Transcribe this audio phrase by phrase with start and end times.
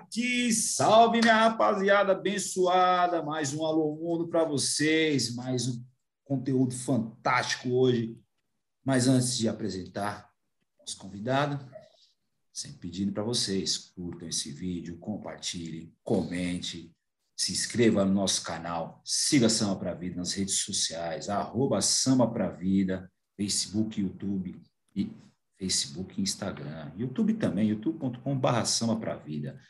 [0.00, 5.84] aqui, salve minha rapaziada abençoada, mais um Alô Mundo para vocês, mais um
[6.24, 8.18] conteúdo fantástico hoje.
[8.82, 10.30] Mas antes de apresentar
[10.78, 11.64] nosso convidado,
[12.52, 16.90] sempre pedindo para vocês, curtam esse vídeo, compartilhem, comente,
[17.36, 22.48] se inscreva no nosso canal, siga Samba Pra Vida nas redes sociais, arroba Samba Pra
[22.48, 24.60] Vida, Facebook, YouTube
[24.96, 25.12] e
[25.58, 26.90] Facebook e Instagram.
[26.96, 29.60] YouTube também, youtube.com.br Samba Pra Vida.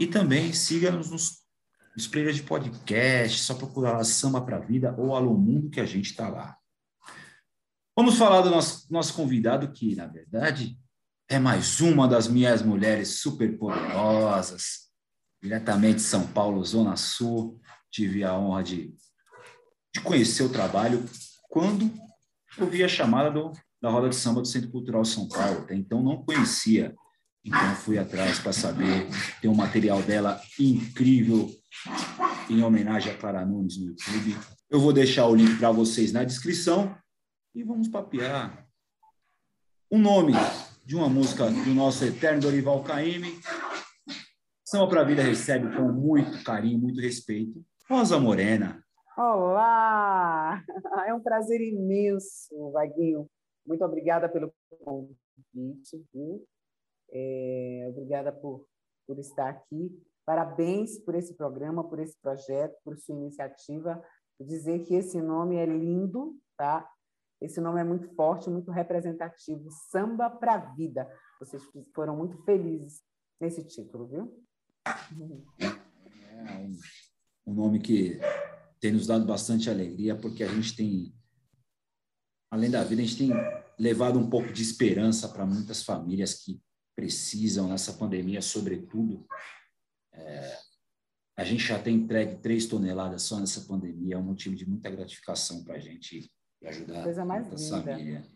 [0.00, 5.36] E também siga-nos nos, players de podcast, só procurar lá Samba Pra Vida ou Alô
[5.36, 6.56] Mundo que a gente está lá.
[7.94, 10.78] Vamos falar do nosso, nosso convidado, que, na verdade,
[11.28, 14.88] é mais uma das minhas mulheres superpoderosas,
[15.42, 17.60] diretamente de São Paulo, Zona Sul.
[17.90, 18.94] Tive a honra de,
[19.94, 21.04] de conhecer o trabalho
[21.50, 21.92] quando
[22.56, 25.60] eu vi a chamada do da Roda de Samba do Centro Cultural São Paulo.
[25.60, 26.94] Até então não conhecia,
[27.44, 29.08] então fui atrás para saber.
[29.40, 31.48] Tem um material dela incrível
[32.48, 34.36] em homenagem a Clara Nunes no YouTube.
[34.68, 36.94] Eu vou deixar o link para vocês na descrição
[37.54, 38.66] e vamos papear.
[39.90, 40.32] O nome
[40.84, 43.40] de uma música do nosso eterno Dorival Caymmi.
[44.64, 47.64] Samba para a Vida recebe com muito carinho, muito respeito.
[47.88, 48.84] Rosa Morena.
[49.16, 50.62] Olá!
[51.06, 53.28] É um prazer imenso, Vaguinho,
[53.66, 54.52] muito obrigada pelo
[54.84, 56.04] convite?
[57.12, 58.66] É, obrigada por,
[59.06, 59.90] por estar aqui.
[60.24, 64.02] Parabéns por esse programa, por esse projeto, por sua iniciativa.
[64.40, 66.88] Dizer que esse nome é lindo, tá?
[67.40, 69.68] Esse nome é muito forte, muito representativo.
[69.90, 71.10] Samba para a Vida.
[71.38, 71.62] Vocês
[71.94, 73.02] foram muito felizes
[73.40, 74.44] nesse título, viu?
[75.58, 76.72] É um,
[77.46, 78.18] um nome que
[78.78, 81.14] tem nos dado bastante alegria, porque a gente tem
[82.50, 83.30] além da vida, a gente tem
[83.78, 86.60] levado um pouco de esperança para muitas famílias que
[86.94, 89.26] precisam nessa pandemia, sobretudo.
[90.12, 90.58] É,
[91.36, 94.90] a gente já tem entregue três toneladas só nessa pandemia, é um motivo de muita
[94.90, 96.30] gratificação para a gente
[96.64, 97.82] ajudar Coisa mais linda.
[97.82, 98.26] família.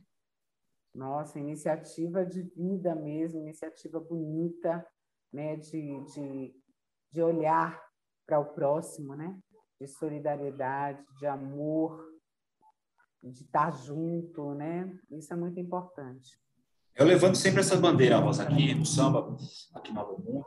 [0.94, 4.86] Nossa, iniciativa de vida mesmo, iniciativa bonita,
[5.32, 6.54] né, de, de,
[7.12, 7.82] de olhar
[8.24, 9.36] para o próximo, né,
[9.80, 12.14] de solidariedade, de amor,
[13.22, 14.98] de estar junto, né?
[15.10, 16.38] Isso é muito importante.
[16.96, 19.36] Eu levanto sempre essa bandeira, Rosa, aqui no samba,
[19.74, 20.46] aqui no Novo Mundo,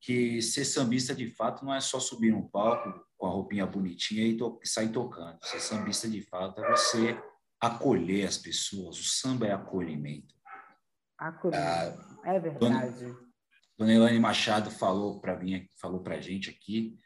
[0.00, 4.24] que ser sambista de fato não é só subir um palco com a roupinha bonitinha
[4.26, 5.38] e, to sair tocando.
[5.42, 7.20] Ser sambista de fato é você
[7.60, 8.98] acolher as pessoas.
[8.98, 10.34] O samba é acolhimento.
[11.18, 12.18] Acolhimento.
[12.24, 13.04] Ah, é verdade.
[13.04, 13.18] Dona,
[13.78, 16.98] Dona Elaine Machado falou para mim, falou para a gente aqui,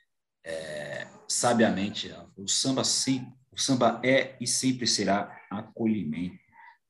[0.44, 3.26] é, sabiamente, o samba sim
[3.56, 6.36] o samba é e sempre será acolhimento.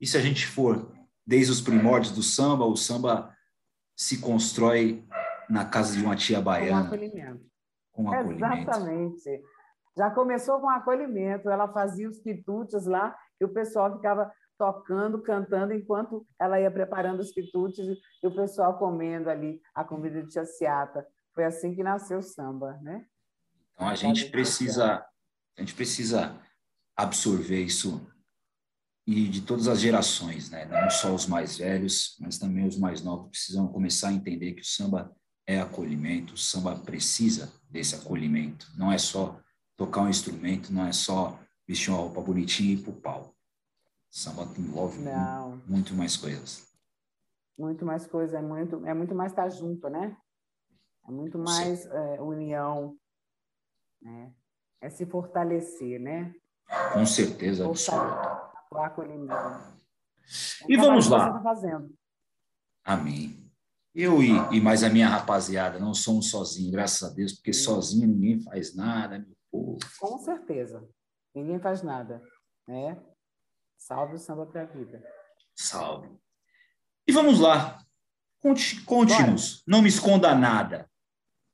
[0.01, 0.93] E se a gente for
[1.27, 3.35] desde os primórdios do samba, o samba
[3.97, 5.05] se constrói
[5.49, 6.83] na casa de uma tia baiana.
[6.83, 7.47] Com acolhimento.
[7.93, 8.71] Com acolhimento.
[8.71, 9.43] Exatamente.
[9.97, 11.51] Já começou com acolhimento.
[11.51, 17.21] Ela fazia os quitutes lá e o pessoal ficava tocando, cantando, enquanto ela ia preparando
[17.21, 17.85] os quitutes
[18.23, 21.07] e o pessoal comendo ali a comida de tia Ciata.
[21.35, 23.07] Foi assim que nasceu o samba, né?
[23.75, 25.05] Então a gente precisa,
[25.57, 26.41] a gente precisa
[26.97, 28.11] absorver isso
[29.07, 30.65] e de todas as gerações, né?
[30.65, 34.63] Não só os mais velhos, mas também os mais novos precisam começar a entender que
[34.63, 35.15] o samba
[35.47, 38.67] é acolhimento, o samba precisa desse acolhimento.
[38.77, 39.41] Não é só
[39.77, 43.33] tocar um instrumento, não é só vestir uma roupa bonitinha e ir pro pau.
[44.13, 45.63] O samba envolve não.
[45.67, 46.67] muito mais coisas.
[47.57, 50.17] Muito mais coisas, é muito, é muito mais estar junto, né?
[51.07, 52.97] É muito mais é, união,
[54.03, 54.33] né?
[54.81, 56.35] É se fortalecer, né?
[56.93, 58.36] Com certeza absoluta.
[60.69, 61.33] E vamos lá.
[61.33, 61.95] Tá fazendo.
[62.85, 63.47] Amém.
[63.95, 68.07] Eu e, e mais a minha rapaziada não somos sozinhos, graças a Deus, porque sozinho
[68.07, 69.79] ninguém faz nada, meu povo.
[69.99, 70.87] Com certeza.
[71.35, 72.23] Ninguém faz nada,
[72.69, 73.03] né?
[73.79, 75.03] Salve o samba para a vida.
[75.55, 76.11] Salve.
[77.07, 77.79] E vamos lá.
[78.85, 79.63] Conte-nos.
[79.67, 80.91] Não me esconda nada.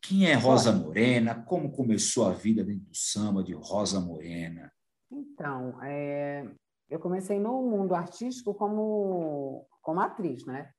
[0.00, 1.44] Quem é Rosa Morena?
[1.44, 4.73] Como começou a vida dentro do samba de Rosa Morena?
[5.11, 6.50] Então, é,
[6.93, 10.71] eu comecei no mundo artístico como, como atriz, né?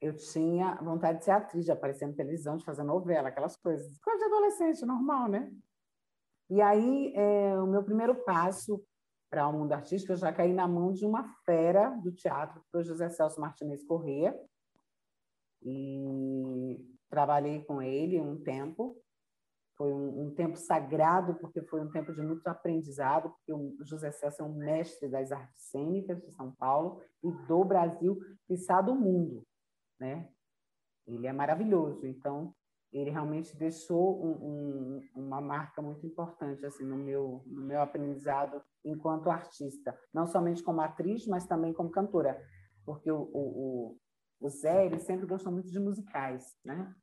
[0.00, 3.98] Eu tinha vontade de ser atriz, de aparecer na televisão, de fazer novela, aquelas coisas.
[3.98, 5.52] Coisa de adolescente, normal, né?
[6.48, 8.80] E aí, é, o meu primeiro passo
[9.28, 12.70] para o mundo artístico, eu já caí na mão de uma fera do teatro, que
[12.70, 14.38] foi José Celso Martinez Corrêa.
[15.62, 16.78] E
[17.10, 18.96] trabalhei com ele um tempo.
[19.76, 24.10] Foi um, um, tempo sagrado, porque foi um tempo de muito aprendizado, porque o José
[24.10, 28.18] Celso é um mestre das artes cênicas de São Paulo e do Brasil,
[28.48, 29.46] e do mundo,
[30.00, 30.28] né?
[31.06, 32.06] Ele é maravilhoso.
[32.06, 32.54] Então,
[32.92, 38.62] ele realmente deixou um, um, uma marca muito importante assim no meu no meu aprendizado
[38.84, 42.40] enquanto artista, não somente como atriz, mas também como cantora,
[42.84, 43.98] porque o, o,
[44.40, 46.94] o Zé ele sempre gostou muito de musicais, né?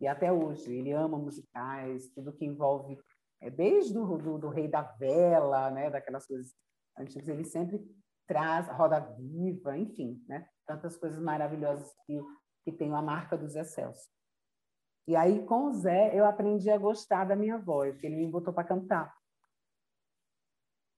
[0.00, 2.98] E até hoje ele ama musicais, tudo que envolve
[3.40, 5.90] é, desde do, do, do, Rei da Vela, né?
[5.90, 6.54] Daquelas coisas
[6.98, 7.80] antigas, ele sempre
[8.26, 10.48] traz Roda Viva, enfim, né?
[10.66, 12.20] Tantas coisas maravilhosas que
[12.70, 14.08] que tem a marca dos Zé Celso.
[15.06, 18.30] E aí, com o Zé, eu aprendi a gostar da minha voz, porque ele me
[18.30, 19.16] botou para cantar.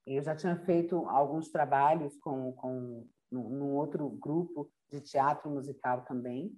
[0.05, 6.53] Eu já tinha feito alguns trabalhos com, com num outro grupo de teatro musical também.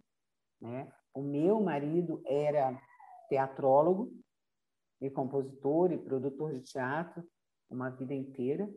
[0.59, 0.91] Né?
[1.14, 2.81] O meu marido era
[3.29, 4.12] teatrólogo
[5.00, 7.23] e compositor e produtor de teatro
[7.69, 8.69] uma vida inteira.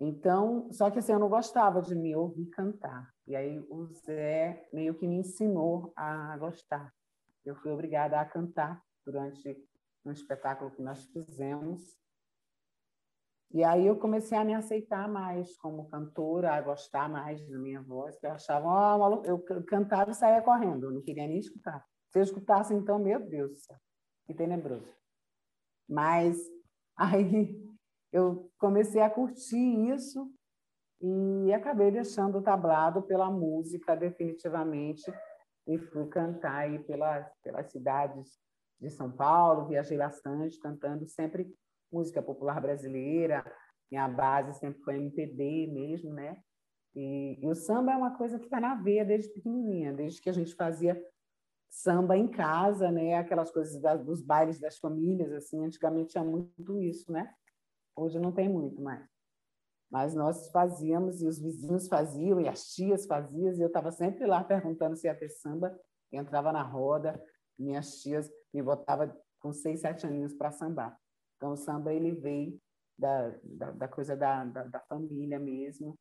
[0.00, 3.12] Então, só que assim, eu não gostava de me ouvir cantar.
[3.26, 6.92] E aí o Zé meio que me ensinou a gostar
[7.44, 9.56] eu fui obrigada a cantar durante
[10.04, 11.98] um espetáculo que nós fizemos.
[13.54, 17.82] E aí eu comecei a me aceitar mais como cantora, a gostar mais da minha
[17.82, 21.84] voz, que eu achava, oh, eu cantava e saía correndo, eu não queria nem escutar.
[22.10, 23.76] Se eu escutasse, então, meu Deus do céu,
[24.24, 24.88] que tenebroso.
[25.86, 26.38] Mas
[26.96, 27.62] aí
[28.10, 30.32] eu comecei a curtir isso
[31.02, 35.12] e acabei deixando o tablado pela música definitivamente
[35.66, 38.38] e fui cantar aí pelas, pelas cidades
[38.80, 41.54] de São Paulo, viajei bastante cantando sempre
[41.92, 43.44] música popular brasileira,
[43.90, 46.38] minha base sempre foi MPB mesmo, né?
[46.94, 50.30] E, e o samba é uma coisa que está na veia desde pequenininha, desde que
[50.30, 51.00] a gente fazia
[51.70, 53.16] samba em casa, né?
[53.16, 57.32] Aquelas coisas da, dos bailes das famílias, assim, antigamente tinha muito isso, né?
[57.96, 59.06] Hoje não tem muito mais.
[59.90, 64.26] Mas nós fazíamos, e os vizinhos faziam, e as tias faziam, e eu estava sempre
[64.26, 65.78] lá perguntando se ia ter samba,
[66.10, 67.22] entrava na roda,
[67.58, 70.98] minhas tias me botavam com seis, sete aninhos para sambar.
[71.42, 72.56] Então, o samba ele veio
[72.96, 75.98] da, da, da coisa da, da, da, família mesmo,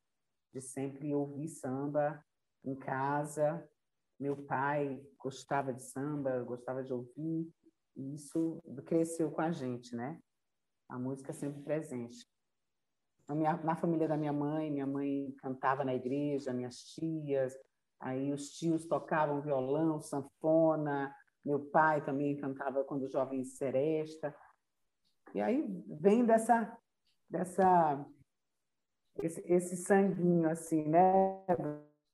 [0.53, 2.23] de sempre ouvir samba
[2.63, 3.67] em casa.
[4.19, 7.51] Meu pai gostava de samba, gostava de ouvir,
[7.95, 10.21] e isso cresceu com a gente, né?
[10.87, 12.23] A música sempre presente.
[13.27, 17.57] Na, minha, na família da minha mãe, minha mãe cantava na igreja, minhas tias,
[17.99, 21.11] aí os tios tocavam violão, sanfona,
[21.43, 24.35] meu pai também cantava quando jovem seresta.
[25.33, 26.77] E aí vem dessa
[27.29, 28.05] dessa
[29.21, 31.45] esse, esse sanguinho assim, né,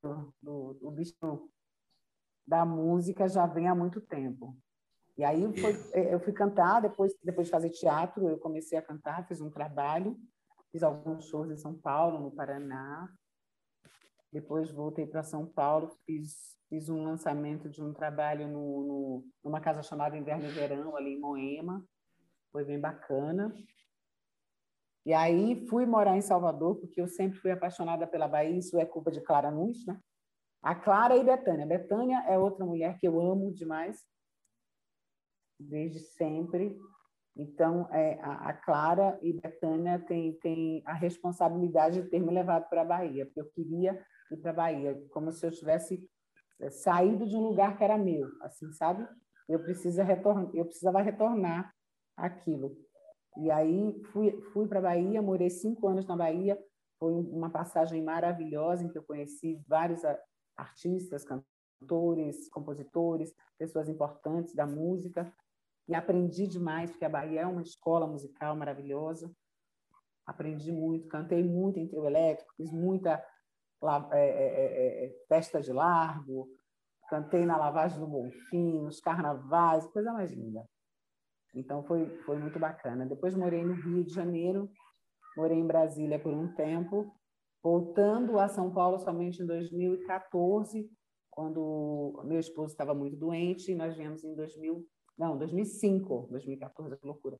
[0.01, 1.15] do, do, do bicho
[2.45, 4.55] da música já vem há muito tempo.
[5.17, 5.73] E aí foi,
[6.11, 10.15] eu fui cantar, depois, depois de fazer teatro, eu comecei a cantar, fiz um trabalho
[10.71, 13.09] Fiz alguns shows em São Paulo, no Paraná.
[14.31, 19.61] Depois voltei para São Paulo, fiz, fiz um lançamento de um trabalho no, no, numa
[19.61, 21.83] casa chamada Inverno e Verão, ali em Moema.
[22.57, 23.55] Foi bem bacana.
[25.05, 28.83] E aí fui morar em Salvador, porque eu sempre fui apaixonada pela Bahia, isso é
[28.83, 30.01] culpa de Clara Nunes, né?
[30.63, 31.67] A Clara e Betânia.
[31.67, 34.03] Betânia é outra mulher que eu amo demais,
[35.59, 36.75] desde sempre.
[37.35, 42.67] Então, é, a, a, Clara e Betânia têm, têm a responsabilidade de ter me levado
[42.69, 46.03] para a Bahia, porque eu queria ir para a Bahia, como se eu tivesse
[46.59, 49.07] é, saído de um lugar que era meu, assim, sabe?
[49.47, 51.76] Eu, precisa retornar, eu precisava retornar
[52.17, 52.75] aquilo.
[53.37, 56.59] E aí fui, fui para a Bahia, morei cinco anos na Bahia,
[56.99, 60.01] foi uma passagem maravilhosa em que eu conheci vários
[60.57, 65.31] artistas, cantores, compositores, pessoas importantes da música,
[65.87, 69.31] e aprendi demais, porque a Bahia é uma escola musical maravilhosa.
[70.25, 73.23] Aprendi muito, cantei muito em trio elétrico, fiz muita
[74.11, 76.49] é, é, é, é, festa de largo,
[77.07, 80.67] cantei na lavagem do Bonfim, nos carnavais, coisa mais linda.
[81.57, 83.05] Então foi, foi muito bacana.
[83.05, 84.69] Depois morei no Rio de Janeiro,
[85.35, 87.11] morei em Brasília por um tempo,
[87.63, 90.87] voltando a São Paulo somente em 2014,
[91.31, 94.85] quando meu esposo estava muito doente, e nós viemos em 2000,
[95.17, 97.39] não, 2005, 2014, que loucura.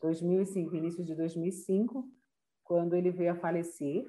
[0.00, 2.04] 2005, início de 2005,
[2.64, 4.04] quando ele veio a falecer.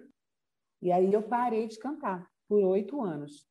[0.81, 3.48] E aí eu parei de cantar por oito anos.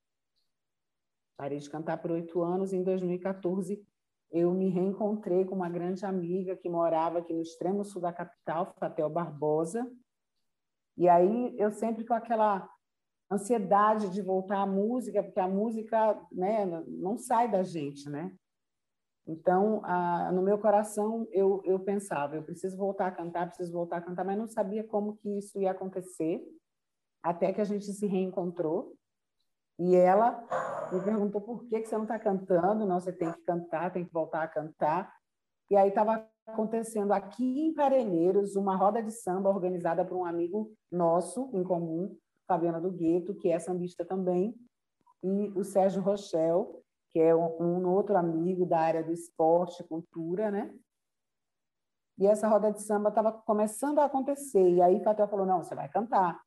[1.36, 2.72] Parei de cantar por oito anos.
[2.72, 3.80] Em 2014,
[4.32, 8.74] eu me reencontrei com uma grande amiga que morava aqui no extremo sul da capital,
[8.78, 9.86] Fatel Barbosa.
[10.96, 12.68] E aí eu sempre com aquela
[13.30, 18.34] ansiedade de voltar à música, porque a música né, não sai da gente, né?
[19.26, 23.98] Então, a, no meu coração, eu, eu pensava, eu preciso voltar a cantar, preciso voltar
[23.98, 26.42] a cantar, mas não sabia como que isso ia acontecer,
[27.22, 28.96] até que a gente se reencontrou.
[29.78, 30.44] E ela
[30.90, 34.04] me perguntou por que, que você não está cantando, não, você tem que cantar, tem
[34.04, 35.14] que voltar a cantar.
[35.70, 40.72] E aí estava acontecendo aqui em Parelheiros uma roda de samba organizada por um amigo
[40.90, 44.54] nosso em comum, Fabiana do Gueto, que é sambista também,
[45.22, 50.50] e o Sérgio Rochel, que é um, um outro amigo da área do esporte, cultura,
[50.50, 50.74] né?
[52.18, 54.68] E essa roda de samba estava começando a acontecer.
[54.70, 56.40] E aí Fatel falou: não, você vai cantar.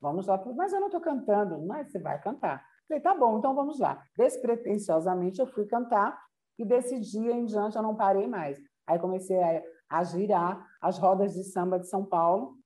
[0.00, 0.42] Vamos lá.
[0.56, 1.60] Mas eu não estou cantando.
[1.64, 2.64] Mas você vai cantar.
[2.92, 4.02] Falei: tá bom, então vamos lá.
[4.18, 6.18] Despretensiosamente eu fui cantar
[6.58, 8.58] e desse dia em diante eu não parei mais.
[8.86, 12.58] Aí comecei a, a girar as rodas de samba de São Paulo,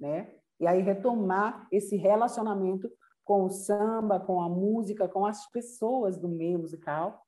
[0.00, 0.34] né?
[0.58, 2.90] E aí retomar esse relacionamento
[3.24, 7.24] com o samba, com a música, com as pessoas do meio musical.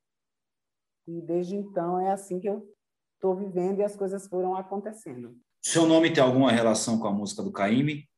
[1.07, 2.67] E desde então é assim que eu
[3.13, 5.37] estou vivendo e as coisas foram acontecendo.
[5.61, 8.09] Seu nome tem alguma relação com a música do Caíme?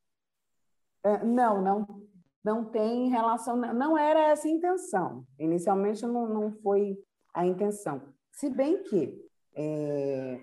[1.04, 2.07] É, não, não,
[2.48, 3.56] não tem relação.
[3.56, 5.24] Não era essa a intenção.
[5.38, 6.96] Inicialmente não, não foi
[7.34, 8.02] a intenção.
[8.32, 9.14] Se bem que
[9.54, 10.40] é,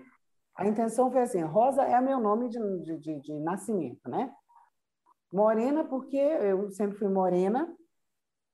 [0.56, 4.32] a intenção foi assim: Rosa é meu nome de, de, de, de nascimento, né?
[5.32, 7.68] Morena, porque eu sempre fui morena,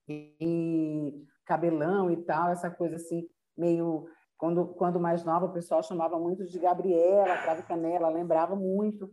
[0.09, 4.07] e cabelão e tal, essa coisa assim, meio.
[4.39, 9.09] Quando, quando mais nova, o pessoal chamava muito de Gabriela, Crave Canela, lembrava muito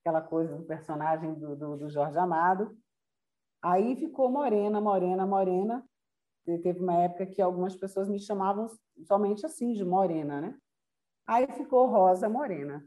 [0.00, 2.74] aquela coisa do personagem do, do, do Jorge Amado.
[3.62, 5.84] Aí ficou morena, morena, morena.
[6.46, 8.66] E teve uma época que algumas pessoas me chamavam
[9.04, 10.58] somente assim, de morena, né?
[11.26, 12.84] Aí ficou Rosa Morena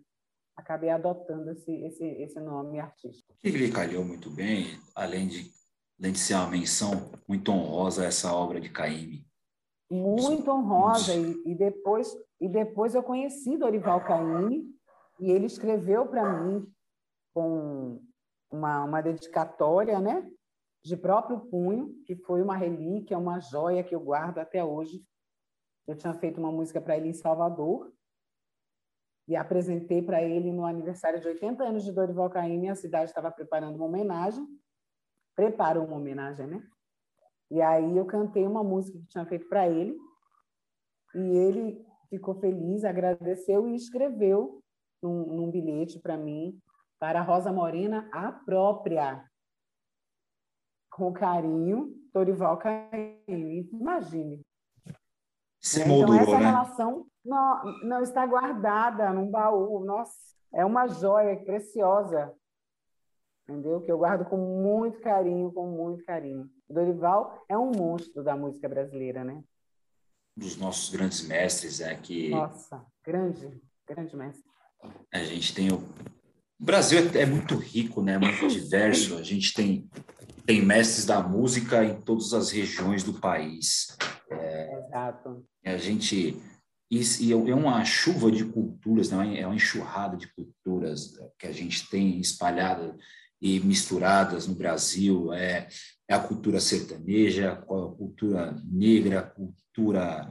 [0.55, 3.35] acabei adotando esse, esse, esse nome artístico.
[3.43, 5.51] Que lhe calhou muito bem, além de,
[5.99, 9.25] além de ser uma menção muito honrosa essa obra de Caíme.
[9.91, 14.65] Muito honrosa, e, e, depois, e depois eu conheci Dorival Caymmi,
[15.19, 16.65] e ele escreveu para mim
[17.33, 18.01] com
[18.49, 20.27] uma, uma dedicatória, né?
[20.85, 25.03] De próprio punho, que foi uma relíquia, uma joia que eu guardo até hoje.
[25.87, 27.91] Eu tinha feito uma música para ele em Salvador,
[29.27, 33.31] e apresentei para ele no aniversário de 80 anos de Dorival Caymmi, a cidade estava
[33.31, 34.45] preparando uma homenagem,
[35.35, 36.63] preparou uma homenagem, né?
[37.49, 39.97] E aí eu cantei uma música que tinha feito para ele,
[41.15, 44.61] e ele ficou feliz, agradeceu e escreveu
[45.01, 46.61] num, num bilhete para mim,
[46.99, 49.25] para Rosa Morena, a própria,
[50.95, 53.69] com carinho, Dorival Caymmi.
[53.73, 54.41] Imagine.
[55.59, 56.49] Se então, moldurou, então, essa né?
[56.51, 59.83] relação não, não está guardada num baú.
[59.83, 60.15] Nossa,
[60.53, 62.33] é uma joia preciosa,
[63.43, 63.81] entendeu?
[63.81, 66.49] Que eu guardo com muito carinho, com muito carinho.
[66.69, 69.43] Dorival é um monstro da música brasileira, né?
[70.37, 72.29] Um dos nossos grandes mestres é que.
[72.29, 74.49] Nossa, grande, grande mestre.
[75.11, 75.77] A gente tem o.
[76.57, 78.17] O Brasil é, é muito rico, né?
[78.17, 79.17] Muito diverso.
[79.17, 79.89] A gente tem
[80.45, 83.95] tem mestres da música em todas as regiões do país.
[84.29, 85.45] É, Exato.
[85.65, 86.41] A gente
[86.91, 89.39] e, é, é uma chuva de culturas, né?
[89.39, 92.95] é uma enxurrada de culturas que a gente tem espalhada
[93.41, 95.33] e misturadas no Brasil.
[95.33, 95.67] É,
[96.07, 100.29] é a cultura sertaneja, a cultura negra, a cultura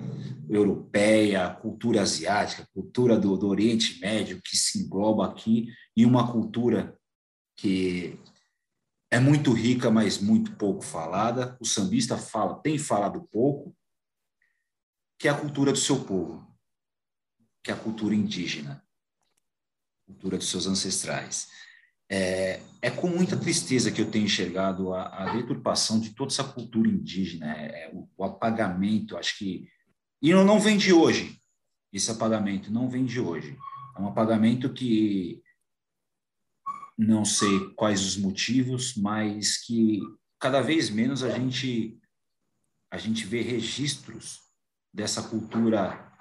[0.49, 5.66] europeia, a cultura asiática, a cultura do, do Oriente Médio, que se engloba aqui,
[5.97, 6.97] e uma cultura
[7.56, 8.18] que
[9.14, 11.56] é muito rica, mas muito pouco falada.
[11.61, 13.73] O sambista fala, tem falado pouco,
[15.16, 16.44] que é a cultura do seu povo,
[17.62, 18.85] que é a cultura indígena,
[20.04, 21.47] cultura dos seus ancestrais.
[22.11, 26.42] É, é com muita tristeza que eu tenho enxergado a, a deturpação de toda essa
[26.42, 29.68] cultura indígena, é, é, o, o, apagamento, acho que.
[30.21, 31.38] E não, não vem de hoje,
[31.92, 33.56] esse apagamento não vem de hoje.
[33.97, 35.40] É um apagamento que
[36.96, 40.00] não sei quais os motivos, mas que
[40.38, 41.98] cada vez menos a gente
[42.90, 44.38] a gente vê registros
[44.92, 46.12] dessa cultura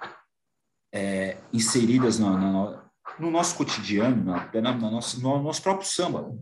[0.92, 2.82] é, inseridas no, no,
[3.20, 6.36] no, nosso cotidiano, no, no, nosso, no nosso próprio samba.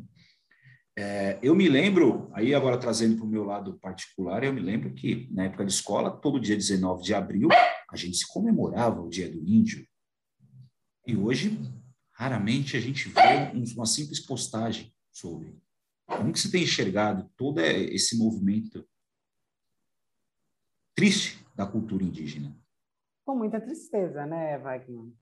[0.97, 4.95] É, eu me lembro, aí agora trazendo para o meu lado particular, eu me lembro
[4.95, 7.49] que na época de escola, todo dia 19 de abril,
[7.91, 9.87] a gente se comemorava o Dia do Índio.
[11.07, 11.59] E hoje,
[12.23, 15.61] raramente a gente vê uma simples postagem sobre.
[16.07, 18.88] Como que você tem enxergado todo esse movimento
[20.95, 22.57] triste da cultura indígena?
[23.25, 25.12] Com muita tristeza, né, Wagner?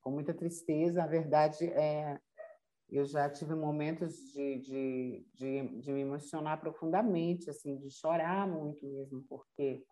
[0.00, 1.02] Com muita tristeza.
[1.02, 2.20] A verdade é,
[2.88, 8.86] eu já tive momentos de, de, de, de me emocionar profundamente, assim, de chorar muito
[8.86, 9.84] mesmo, porque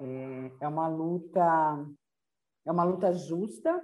[0.00, 1.84] é, é uma luta,
[2.64, 3.82] é uma luta justa.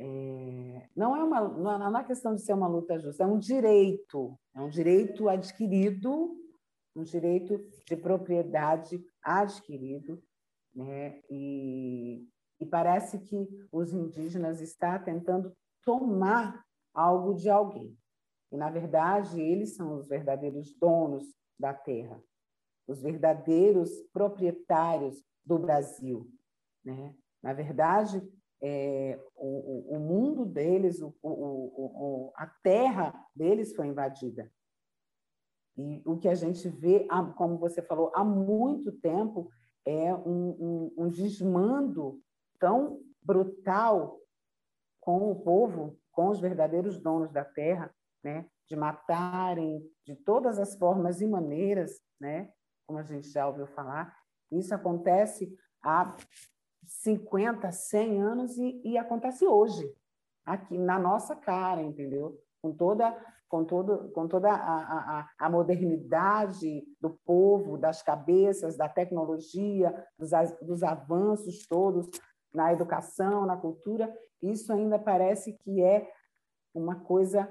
[0.00, 4.38] É, não é uma não é questão de ser uma luta justa, é um direito,
[4.54, 6.38] é um direito adquirido
[6.98, 10.20] um direito de propriedade adquirido,
[10.74, 11.22] né?
[11.30, 12.26] E,
[12.60, 17.96] e parece que os indígenas estão tentando tomar algo de alguém.
[18.50, 21.24] E, na verdade, eles são os verdadeiros donos
[21.58, 22.20] da terra,
[22.86, 26.28] os verdadeiros proprietários do Brasil.
[26.84, 27.14] Né?
[27.42, 28.20] Na verdade,
[28.60, 34.50] é, o, o, mundo deles, o, o, a terra deles foi invadida.
[35.76, 39.48] E o que a gente vê, como você falou, há muito tempo,
[39.86, 42.20] é um, um, um desmando
[42.58, 44.18] tão brutal
[45.00, 48.48] com o povo, com os verdadeiros donos da terra, né?
[48.68, 52.52] de matarem de todas as formas e maneiras, né?
[52.86, 54.14] como a gente já ouviu falar.
[54.50, 56.16] Isso acontece há
[56.88, 59.94] 50, 100 anos e, e acontece hoje,
[60.44, 62.40] aqui na nossa cara, entendeu?
[62.60, 63.16] Com toda
[63.48, 70.30] com, todo, com toda a, a, a, modernidade do povo, das cabeças, da tecnologia, dos,
[70.60, 72.08] dos avanços todos
[72.52, 76.10] na educação, na cultura, isso ainda parece que é
[76.74, 77.48] uma coisa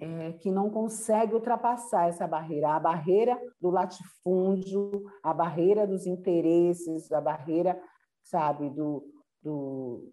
[0.00, 7.10] é, que não consegue ultrapassar essa barreira, a barreira do latifúndio, a barreira dos interesses,
[7.12, 7.80] a barreira,
[8.28, 9.04] sabe, do,
[9.42, 10.12] do,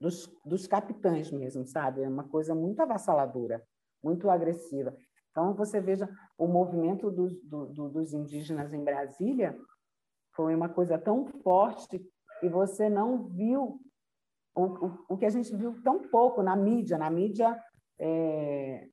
[0.00, 2.02] dos, dos capitães mesmo, sabe?
[2.02, 3.62] É uma coisa muito avassaladora,
[4.02, 4.96] muito agressiva.
[5.30, 9.56] Então, você veja, o movimento dos, do, dos indígenas em Brasília
[10.34, 12.02] foi uma coisa tão forte
[12.42, 13.80] e você não viu
[14.54, 17.62] o, o, o que a gente viu tão pouco na mídia, na mídia
[17.98, 18.88] é,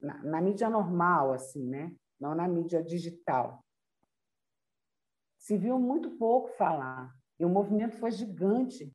[0.00, 1.92] na, na, mídia normal, assim, né?
[2.20, 3.64] Não na mídia digital.
[5.36, 8.92] Se viu muito pouco falar e o movimento foi gigante.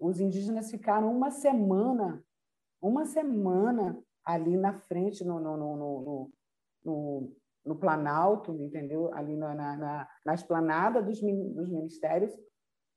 [0.00, 2.24] Os indígenas ficaram uma semana,
[2.80, 6.30] uma semana ali na frente no, no, no,
[6.84, 9.12] no, no Planalto, entendeu?
[9.14, 12.32] Ali na, na, na esplanada dos, dos ministérios,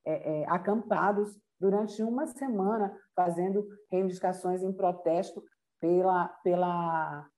[0.06, 5.44] é, é, acampados durante uma semana, fazendo reivindicações em protesto
[5.80, 7.30] pela, pela,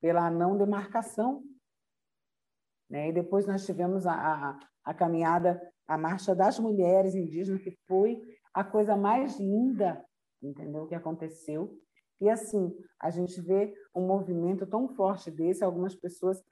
[0.00, 1.42] pela não demarcação.
[2.88, 3.08] Né?
[3.08, 8.20] E depois nós tivemos a, a, a caminhada, a Marcha das Mulheres Indígenas, que foi
[8.52, 10.04] a coisa mais linda,
[10.42, 10.86] entendeu?
[10.86, 11.78] Que aconteceu.
[12.20, 16.42] E assim, a gente vê um movimento tão forte desse, algumas pessoas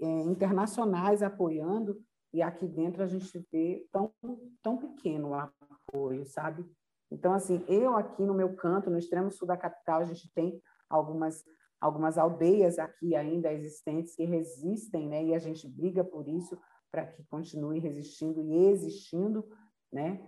[0.00, 2.00] é, internacionais apoiando,
[2.32, 4.12] e aqui dentro a gente vê tão,
[4.62, 6.64] tão pequeno o apoio, sabe?
[7.10, 10.62] Então, assim, eu aqui no meu canto, no extremo sul da capital, a gente tem
[10.88, 11.44] algumas,
[11.80, 15.24] algumas aldeias aqui ainda existentes que resistem, né?
[15.24, 16.56] E a gente briga por isso,
[16.90, 19.48] para que continue resistindo e existindo,
[19.92, 20.26] né?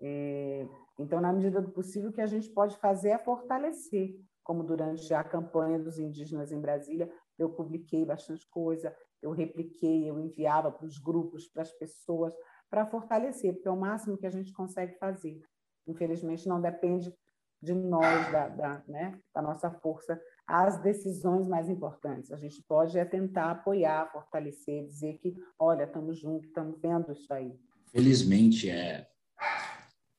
[0.00, 0.66] É,
[0.98, 5.12] então, na medida do possível, o que a gente pode fazer é fortalecer, como durante
[5.14, 10.86] a campanha dos indígenas em Brasília, eu publiquei bastante coisa, eu repliquei, eu enviava para
[10.86, 12.34] os grupos, para as pessoas,
[12.68, 15.40] para fortalecer, porque é o máximo que a gente consegue fazer.
[15.86, 17.14] Infelizmente, não depende
[17.62, 22.32] de nós, da, da, né, da nossa força, as decisões mais importantes.
[22.32, 27.32] A gente pode é tentar apoiar, fortalecer, dizer que, olha, estamos juntos, estamos vendo isso
[27.32, 27.52] aí.
[27.90, 29.06] Felizmente, é.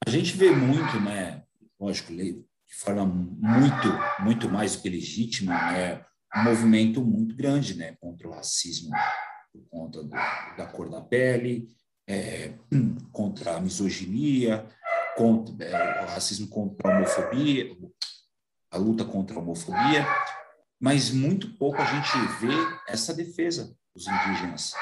[0.05, 1.43] A gente vê muito, né?
[1.79, 6.05] Lógico, de forma muito, muito mais do que legítima, né?
[6.35, 8.89] um movimento muito grande né, contra o racismo
[9.51, 11.69] por conta do, da cor da pele,
[12.07, 12.53] é,
[13.11, 14.65] contra a misoginia,
[15.15, 17.75] contra é, o racismo contra a homofobia,
[18.75, 20.05] a luta contra a homofobia,
[20.79, 22.53] mas muito pouco a gente vê
[22.87, 24.73] essa defesa dos indígenas.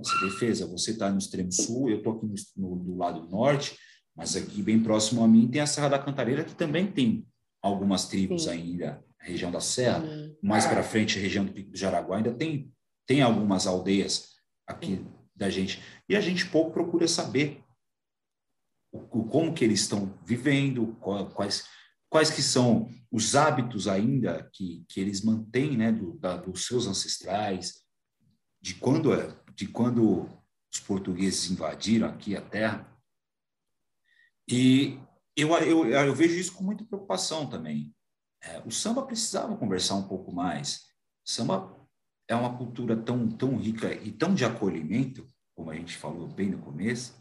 [0.00, 3.78] Essa defesa, você está no extremo sul, eu estou aqui no, no, do lado norte,
[4.16, 7.26] mas aqui bem próximo a mim tem a Serra da Cantareira, que também tem
[7.62, 8.50] algumas tribos Sim.
[8.50, 10.36] ainda região da Serra, uhum.
[10.40, 12.72] mais para frente, região do Pico do Jaraguá, ainda tem,
[13.06, 15.82] tem algumas aldeias aqui da gente.
[16.08, 17.62] E a gente pouco procura saber
[18.92, 20.96] o, o, como que eles estão vivendo,
[21.34, 21.66] quais,
[22.16, 26.86] quais que são os hábitos ainda que, que eles mantêm, né, do, da, dos seus
[26.86, 27.84] ancestrais,
[28.58, 30.26] de quando, é, de quando
[30.72, 32.90] os portugueses invadiram aqui a terra.
[34.48, 34.98] E
[35.36, 37.94] eu, eu, eu vejo isso com muita preocupação também.
[38.42, 40.86] É, o samba precisava conversar um pouco mais.
[41.22, 41.86] O samba
[42.26, 46.48] é uma cultura tão, tão rica e tão de acolhimento, como a gente falou bem
[46.48, 47.14] no começo,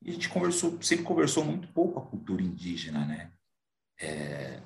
[0.00, 3.32] e a gente conversou, sempre conversou muito pouco a cultura indígena, né?
[4.00, 4.62] É,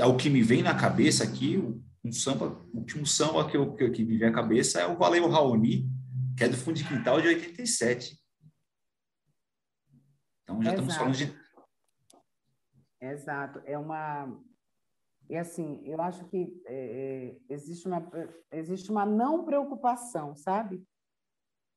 [0.00, 1.58] ao que me vem na cabeça aqui,
[2.04, 4.96] um samba, o último samba que, eu, que, que me vem à cabeça é o
[4.96, 5.88] Valeu Raoni,
[6.36, 8.16] que é do Fundo de Quintal de 87.
[10.42, 10.88] Então já Exato.
[10.88, 11.48] estamos falando de
[13.00, 13.62] Exato.
[13.64, 14.40] É uma
[15.28, 18.10] E assim, eu acho que é, é, existe, uma,
[18.50, 20.82] existe uma não preocupação, sabe?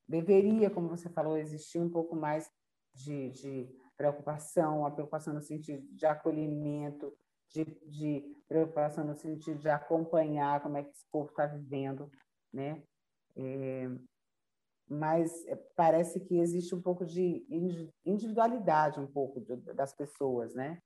[0.08, 2.50] Deveria, como você falou, existir um pouco mais
[2.94, 7.16] de, de preocupação, a preocupação no sentido de acolhimento,
[7.50, 12.12] de, de, preocupação no sentido de acompanhar como é que esse povo está vivendo,
[12.52, 12.82] né?
[13.36, 13.90] É,
[14.90, 17.46] mas é, parece que existe um pouco de
[18.04, 19.40] individualidade um pouco
[19.76, 20.82] das pessoas, né?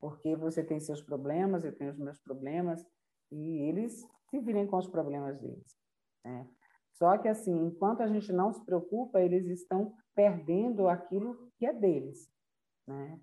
[0.00, 2.84] Porque você tem seus problemas, eu tenho os meus problemas
[3.30, 5.76] e eles se virem com os problemas deles.
[6.24, 6.48] Né?
[6.92, 11.72] Só que assim, enquanto a gente não se preocupa, eles estão perdendo aquilo que é
[11.72, 12.30] deles,
[12.92, 13.20] né?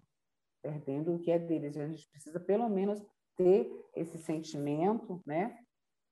[0.62, 1.78] Perdendo o que é deles.
[1.78, 3.02] A gente precisa pelo menos
[3.36, 5.58] ter esse sentimento, né?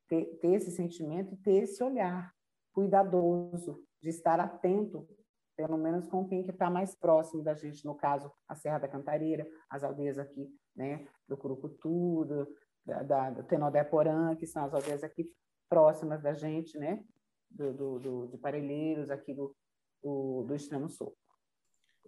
[0.07, 2.31] Ter, ter esse sentimento e ter esse olhar
[2.71, 5.07] cuidadoso de estar atento,
[5.55, 8.87] pelo menos com quem que está mais próximo da gente, no caso, a Serra da
[8.87, 12.47] Cantareira, as aldeias aqui, né, do Curucutu, do,
[12.85, 15.31] da, da, do que são as aldeias aqui
[15.69, 17.03] próximas da gente, né,
[17.49, 19.55] do, do, do de Parelheiros, aqui do,
[20.03, 21.15] do, do Extremo Sul.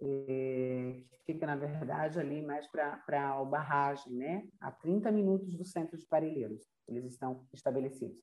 [0.00, 5.96] E fica, na verdade, ali mais para o barragem, né, a 30 minutos do centro
[5.96, 8.18] de Parelheiros, eles estão estabelecidos.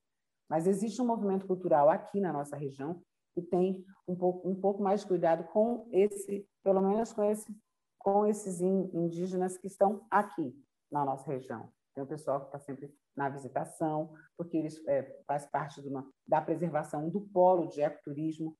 [0.49, 3.01] Mas existe um movimento cultural aqui na nossa região
[3.33, 7.53] que tem um pouco, um pouco mais de cuidado com esse, pelo menos com, esse,
[7.99, 10.55] com esses indígenas que estão aqui
[10.89, 11.69] na nossa região.
[11.93, 16.41] Tem o pessoal que está sempre na visitação, porque eles é, faz parte uma, da
[16.41, 18.57] preservação do polo de ecoturismo,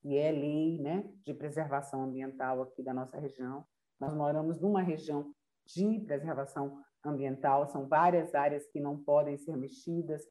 [0.00, 3.64] que é lei né, de preservação ambiental aqui da nossa região.
[4.00, 5.32] Nós moramos numa região
[5.66, 10.22] de preservação ambiental, são várias áreas que não podem ser mexidas,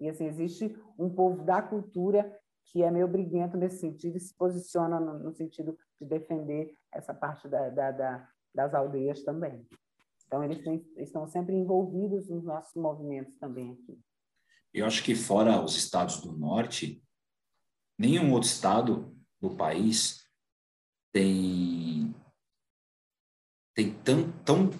[0.00, 4.34] e assim, existe um povo da cultura que é meio briguento nesse sentido e se
[4.34, 9.66] posiciona no, no sentido de defender essa parte da, da, da, das aldeias também.
[10.26, 14.00] Então, eles têm, estão sempre envolvidos nos nossos movimentos também aqui.
[14.72, 17.03] Eu acho que fora os estados do norte,
[17.98, 20.24] nenhum outro estado do país
[21.12, 22.14] tem
[23.74, 24.70] tem tão, tão,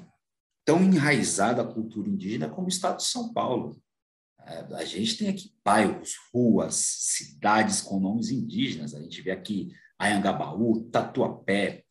[0.64, 3.77] tão enraizada a cultura indígena como o estado de São Paulo.
[4.46, 8.94] É, a gente tem aqui bairros, ruas, cidades com nomes indígenas.
[8.94, 11.85] A gente vê aqui Ayangabaú, Tatuapé,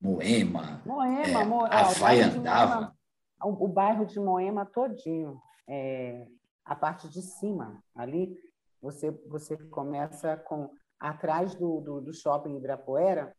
[0.00, 1.64] Moema, Moema, é, Mo...
[1.64, 2.94] Havaiandava.
[3.42, 6.26] O, o, bairro de Moema todinho, é,
[6.64, 8.36] a parte de cima, ali
[8.84, 10.70] você, você começa com
[11.00, 13.34] atrás do, do, do shopping Ibirapuera,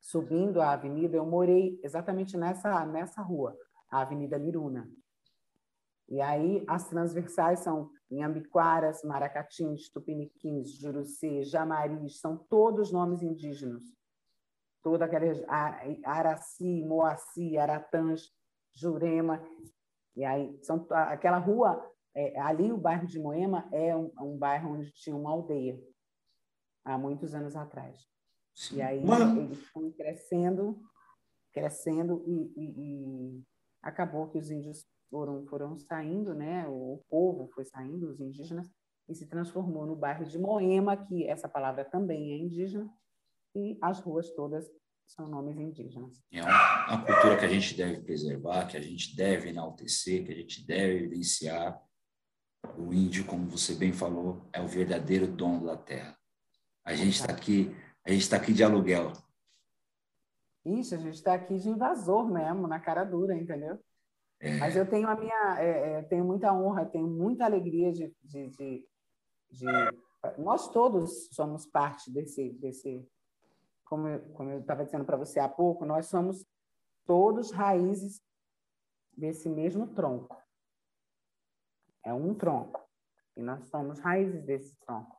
[0.00, 3.54] subindo a avenida, eu morei exatamente nessa, nessa rua,
[3.90, 4.90] a Avenida Miruna.
[6.08, 13.82] E aí as transversais são Inhambiquaras, Maracatins, Tupiniquins, Juruci, Jamaris, são todos nomes indígenas.
[14.82, 15.26] Toda aquela
[16.06, 18.32] Araci, Moaci, Aratãs,
[18.72, 19.42] Jurema.
[20.16, 24.72] E aí são aquela rua é, ali o bairro de Moema é um, um, bairro
[24.72, 25.78] onde tinha uma aldeia
[26.84, 28.06] há muitos anos atrás.
[28.54, 28.76] Sim.
[28.76, 29.42] E aí Mano.
[29.42, 30.80] eles foram crescendo,
[31.52, 33.44] crescendo e, e, e
[33.82, 36.66] acabou que os índios foram, foram saindo, né?
[36.68, 38.70] o povo foi saindo, os indígenas,
[39.08, 42.90] e se transformou no bairro de Moema, que essa palavra também é indígena,
[43.54, 44.70] e as ruas todas
[45.06, 46.22] são nomes indígenas.
[46.30, 50.32] É uma, uma cultura que a gente deve preservar, que a gente deve enaltecer, que
[50.32, 51.82] a gente deve evidenciar.
[52.76, 56.16] O índio, como você bem falou, é o verdadeiro dono da terra.
[56.84, 59.12] A gente está aqui, a gente está aqui de aluguel.
[60.64, 63.78] Isso, a gente está aqui de invasor mesmo, na cara dura, entendeu?
[64.40, 64.56] É.
[64.58, 68.48] Mas eu tenho a minha, é, é, tenho muita honra, tenho muita alegria de, de,
[68.50, 68.88] de,
[69.50, 69.66] de,
[70.38, 73.06] nós todos somos parte desse, desse,
[73.84, 76.46] como eu, como eu estava dizendo para você há pouco, nós somos
[77.04, 78.22] todos raízes
[79.16, 80.36] desse mesmo tronco.
[82.04, 82.88] É um tronco
[83.36, 85.16] e nós somos raízes desse tronco,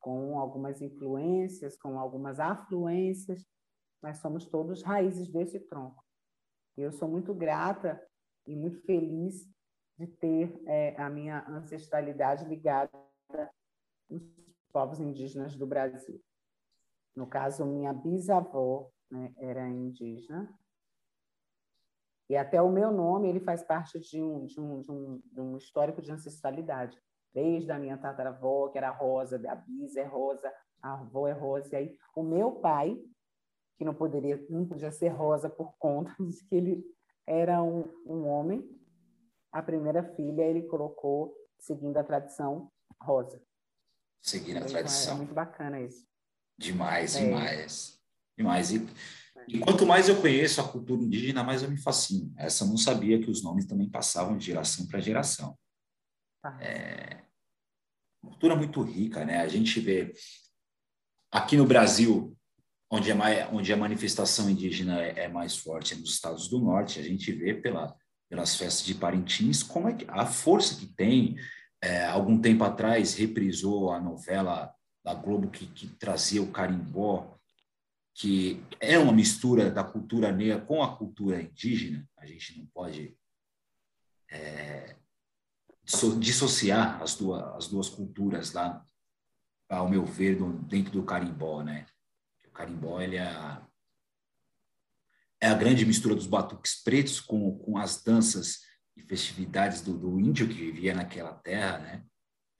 [0.00, 3.46] com algumas influências, com algumas afluências,
[4.02, 6.02] mas somos todos raízes desse tronco.
[6.76, 8.02] E eu sou muito grata
[8.46, 9.46] e muito feliz
[9.98, 12.90] de ter é, a minha ancestralidade ligada
[14.10, 14.22] aos
[14.72, 16.18] povos indígenas do Brasil.
[17.14, 20.58] No caso, minha bisavó né, era indígena
[22.30, 25.40] e até o meu nome ele faz parte de um, de um, de um, de
[25.40, 26.96] um histórico de ancestralidade.
[27.34, 31.68] Desde a minha tataravó, que era Rosa, a bisa é Rosa, a avó é Rosa.
[31.72, 32.96] E aí, o meu pai,
[33.76, 36.84] que não poderia, não podia ser Rosa por conta de que ele
[37.26, 38.64] era um, um homem,
[39.50, 42.70] a primeira filha ele colocou, seguindo a tradição,
[43.02, 43.42] rosa.
[44.22, 45.14] Seguindo a então, tradição.
[45.14, 46.06] É muito bacana isso.
[46.56, 47.24] Demais, é.
[47.24, 48.00] demais.
[48.36, 48.70] Demais.
[48.70, 48.86] E,
[49.48, 52.32] E quanto mais eu conheço a cultura indígena, mais eu me fascino.
[52.36, 55.58] Essa eu não sabia que os nomes também passavam de geração para geração.
[56.42, 56.58] Ah.
[56.62, 57.20] É
[58.20, 59.40] cultura muito rica, né?
[59.40, 60.12] A gente vê
[61.30, 62.36] aqui no Brasil,
[62.90, 66.58] onde, é mais, onde a manifestação indígena é, é mais forte, é nos estados do
[66.58, 67.94] norte, a gente vê pela,
[68.28, 71.36] pelas festas de Parintins como é que, a força que tem.
[71.82, 74.70] É, algum tempo atrás reprisou a novela
[75.02, 77.38] da Globo que, que trazia o carimbó,
[78.14, 82.08] que é uma mistura da cultura negra com a cultura indígena.
[82.16, 83.16] A gente não pode
[84.30, 84.96] é,
[86.18, 88.84] dissociar as duas, as duas culturas lá,
[89.68, 91.86] ao meu ver, dentro do carimbó, né?
[92.46, 93.66] O carimbó ele é a,
[95.40, 98.60] é a grande mistura dos batuques pretos com, com as danças
[98.96, 102.04] e festividades do, do índio que vivia naquela terra, né?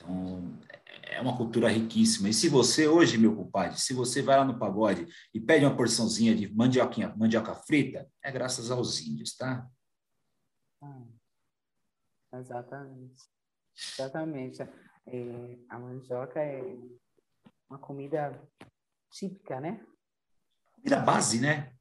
[0.01, 0.59] Então,
[1.03, 2.29] é uma cultura riquíssima.
[2.29, 5.77] E se você, hoje, meu compadre, se você vai lá no pagode e pede uma
[5.77, 9.69] porçãozinha de mandioquinha, mandioca frita, é graças aos índios, tá?
[10.83, 11.13] Hum.
[12.33, 13.25] Exatamente.
[13.77, 14.63] Exatamente.
[14.63, 16.63] É, a mandioca é
[17.69, 18.41] uma comida
[19.11, 19.85] típica, né?
[20.73, 21.75] Comida base, né?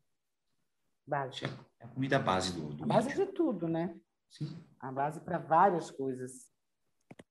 [1.07, 1.45] Base.
[1.79, 2.73] É a comida base do.
[2.73, 3.25] do a base índio.
[3.25, 3.97] de tudo, né?
[4.29, 4.63] Sim.
[4.79, 6.51] A base para várias coisas.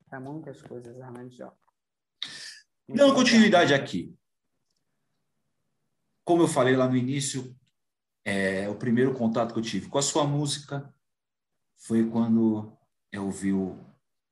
[0.08, 1.56] Para muitas coisas, a mandioca.
[2.88, 4.16] Muito Dando continuidade aqui.
[6.24, 7.54] Como eu falei lá no início,
[8.24, 10.94] é, o primeiro contato que eu tive com a sua música
[11.76, 12.76] foi quando
[13.12, 13.52] eu ouvi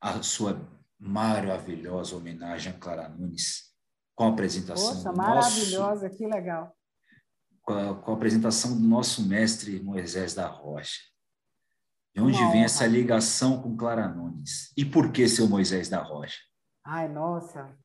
[0.01, 0.61] a sua
[0.99, 3.75] maravilhosa homenagem a Clara Nunes,
[4.15, 6.77] com a apresentação Poxa, maravilhosa, nosso, que legal.
[7.63, 11.01] Com a, com a, apresentação do nosso mestre Moisés da Rocha.
[12.17, 12.65] De onde Uma vem honra.
[12.65, 14.73] essa ligação com Clara Nunes?
[14.75, 16.41] E por que seu Moisés da Rocha?
[16.83, 17.79] Ai, nossa.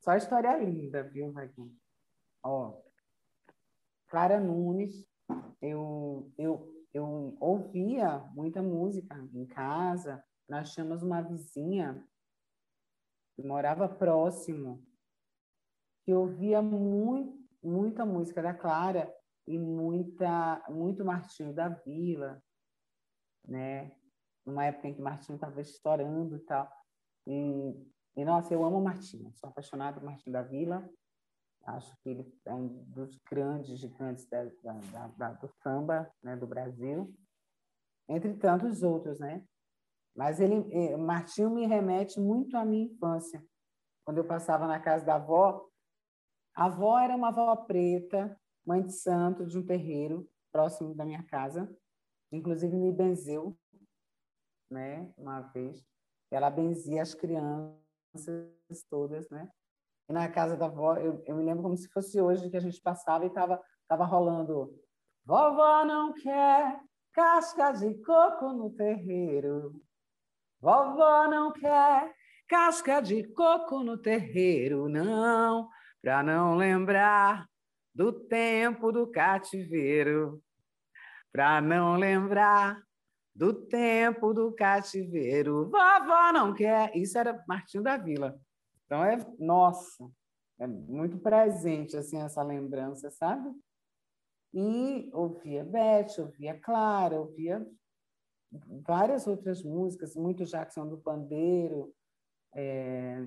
[0.00, 1.76] Só história linda, viu, Vaguinho?
[2.44, 2.80] Ó,
[4.08, 5.04] Clara Nunes,
[5.60, 10.22] eu, eu eu ouvia muita música em casa.
[10.48, 12.06] Nós tínhamos uma vizinha
[13.34, 14.86] que morava próximo,
[16.04, 19.12] que ouvia muito, muita música da Clara
[19.46, 22.42] e muita, muito Martinho da Vila,
[23.46, 23.92] né?
[24.44, 26.70] Numa época em que Martinho estava estourando e tal.
[27.26, 30.88] E, e, nossa, eu amo o Martinho, sou apaixonada por Martinho da Vila.
[31.64, 36.46] Acho que ele é um dos grandes gigantes da, da, da, do samba né, do
[36.46, 37.14] Brasil,
[38.08, 39.44] entre tantos outros, né?
[40.14, 43.42] Mas ele, Martinho me remete muito à minha infância.
[44.04, 45.66] Quando eu passava na casa da avó,
[46.54, 51.22] a avó era uma avó preta, mãe de santo de um terreiro próximo da minha
[51.22, 51.74] casa.
[52.32, 53.56] Inclusive me benzeu,
[54.70, 55.12] né?
[55.18, 55.84] Uma vez,
[56.30, 57.76] ela benzia as crianças
[58.88, 59.48] todas, né?
[60.08, 62.60] E na casa da avó, eu, eu me lembro como se fosse hoje que a
[62.60, 64.74] gente passava e estava tava rolando.
[65.24, 66.80] Vovó não quer
[67.12, 69.80] casca de coco no terreiro.
[70.60, 72.14] Vovó não quer
[72.48, 75.68] casca de coco no terreiro, não,
[76.00, 77.46] para não lembrar
[77.94, 80.42] do tempo do cativeiro.
[81.32, 82.82] Para não lembrar
[83.34, 85.70] do tempo do cativeiro.
[85.70, 86.94] Vovó não quer.
[86.96, 88.38] Isso era Martinho da Vila.
[88.84, 90.10] Então é nossa,
[90.58, 93.50] é muito presente assim essa lembrança, sabe?
[94.52, 97.66] E ouvia Beth, ouvia Clara, ouvia
[98.86, 101.94] várias outras músicas, muito Jackson do Pandeiro,
[102.54, 103.26] é,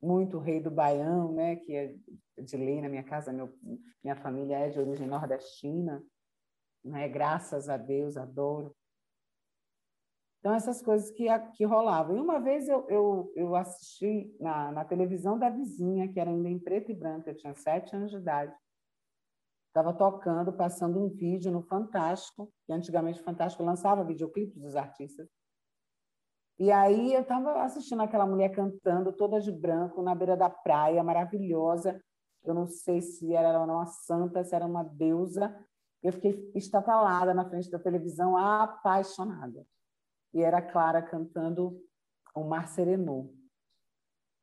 [0.00, 1.94] muito Rei do Baião, né, que é
[2.42, 3.52] de lei na minha casa, meu,
[4.02, 6.02] minha família é de origem nordestina,
[6.84, 8.74] né, graças a Deus, adoro.
[10.38, 12.16] Então, essas coisas que, que rolavam.
[12.16, 16.48] E uma vez eu, eu, eu assisti na, na televisão da vizinha, que era ainda
[16.48, 18.54] em preto e branco, eu tinha sete anos de idade.
[19.68, 25.28] Estava tocando, passando um vídeo no Fantástico, que antigamente o Fantástico lançava videoclipes dos artistas.
[26.58, 31.04] E aí eu estava assistindo aquela mulher cantando, toda de branco, na beira da praia,
[31.04, 32.02] maravilhosa.
[32.42, 35.54] Eu não sei se era uma santa, se era uma deusa.
[36.02, 39.66] Eu fiquei estatalada na frente da televisão, apaixonada
[40.32, 41.80] e era Clara cantando
[42.34, 43.34] o Mar Serenou.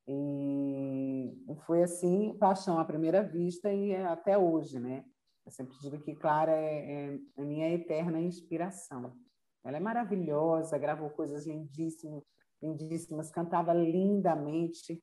[0.08, 1.34] E
[1.66, 5.04] foi assim, paixão à primeira vista e é até hoje, né?
[5.46, 9.16] Eu sempre digo que Clara é, é a minha eterna inspiração.
[9.64, 12.24] Ela é maravilhosa, gravou coisas lindíssimas,
[12.62, 15.02] lindíssimas cantava lindamente,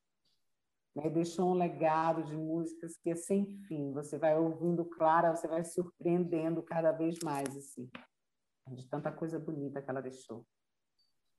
[0.95, 1.09] né?
[1.09, 3.91] deixou um legado de músicas que é sem fim.
[3.93, 7.89] Você vai ouvindo Clara, você vai surpreendendo cada vez mais, assim,
[8.69, 10.45] de tanta coisa bonita que ela deixou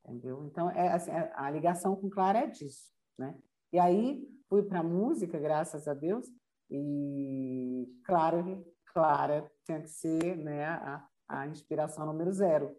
[0.05, 0.45] entendeu?
[0.45, 3.37] Então, é, assim, é, a ligação com Clara é disso, né?
[3.73, 6.27] E aí fui para música, graças a Deus,
[6.71, 12.77] e claro, Clara tinha que ser né, a, a inspiração número zero.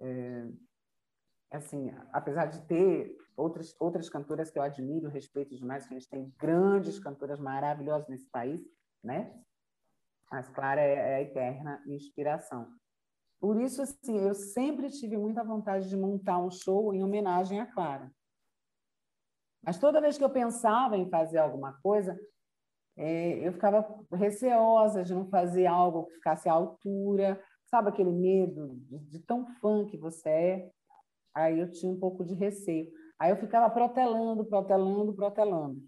[0.00, 0.48] É,
[1.50, 6.08] assim, apesar de ter outras, outras cantoras que eu admiro, respeito demais, que a gente
[6.08, 8.60] tem grandes cantoras maravilhosas nesse país,
[9.02, 9.34] né?
[10.30, 12.68] Mas Clara é, é a eterna inspiração.
[13.40, 17.66] Por isso, assim, eu sempre tive muita vontade de montar um show em homenagem a
[17.66, 18.10] Clara.
[19.62, 22.18] Mas toda vez que eu pensava em fazer alguma coisa,
[22.96, 28.76] é, eu ficava receosa de não fazer algo que ficasse à altura, sabe aquele medo
[28.76, 30.70] de, de tão fã que você é?
[31.34, 32.90] Aí eu tinha um pouco de receio.
[33.24, 35.82] Aí eu ficava protelando, protelando, protelando.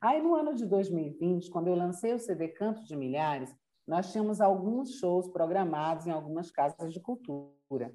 [0.00, 3.54] Aí no ano de 2020, quando eu lancei o CD Canto de Milhares,
[3.86, 7.94] nós tínhamos alguns shows programados em algumas casas de cultura.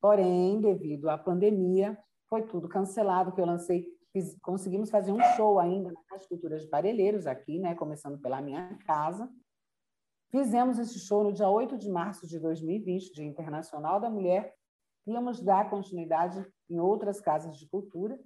[0.00, 5.58] Porém, devido à pandemia, foi tudo cancelado, que eu lancei, fiz, conseguimos fazer um show
[5.58, 9.30] ainda na Casa de Cultura de Parelheiros, aqui, né, começando pela minha casa.
[10.30, 14.54] Fizemos esse show no dia 8 de março de 2020, Dia Internacional da Mulher,
[15.10, 18.18] íamos dar continuidade em outras casas de cultura,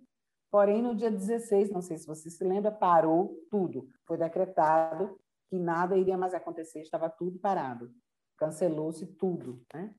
[0.51, 3.89] porém, no dia 16, não sei se você se lembra, parou tudo.
[4.07, 5.19] Foi decretado
[5.49, 7.91] que nada iria mais acontecer, estava tudo parado.
[8.37, 9.95] Cancelou-se tudo, né?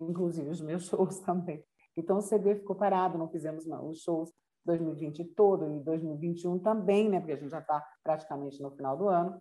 [0.00, 1.64] inclusive os meus shows também.
[1.96, 4.32] Então, o CD ficou parado, não fizemos os shows
[4.64, 7.18] 2020 todo e 2021 também, né?
[7.18, 9.40] porque a gente já está praticamente no final do ano.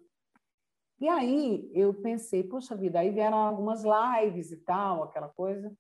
[1.00, 5.74] E aí eu pensei, puxa vida, aí vieram algumas lives e tal, aquela coisa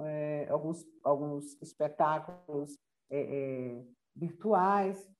[0.00, 2.78] é, alguns, alguns espetáculos
[3.10, 5.10] é, é, virtuais,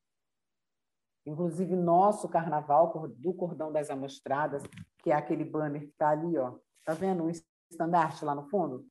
[1.26, 4.62] inclusive nosso carnaval do Cordão das Amostradas,
[4.98, 6.58] que é aquele banner que está ali, ó.
[6.84, 7.30] Tá vendo um
[7.70, 8.86] estandarte lá no fundo?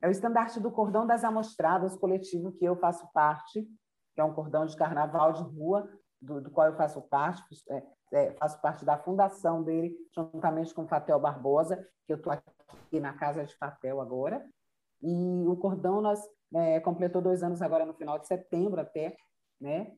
[0.00, 3.62] É o estandarte do Cordão das Amostradas, coletivo que eu faço parte,
[4.14, 5.88] que é um cordão de carnaval de rua,
[6.20, 10.84] do, do qual eu faço parte, é, é, faço parte da fundação dele, juntamente com
[10.84, 14.44] o Fatel Barbosa, que eu estou aqui na casa de Fatel agora,
[15.02, 16.20] e o cordão nós
[16.54, 19.16] é, completou dois anos agora no final de setembro até,
[19.60, 19.92] né?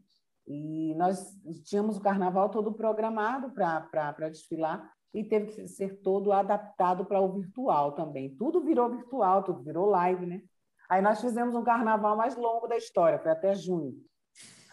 [0.47, 1.33] E nós
[1.65, 7.33] tínhamos o carnaval todo programado para desfilar e teve que ser todo adaptado para o
[7.33, 8.35] virtual também.
[8.37, 10.43] Tudo virou virtual, tudo virou live, né?
[10.89, 13.95] Aí nós fizemos um carnaval mais longo da história, foi até junho.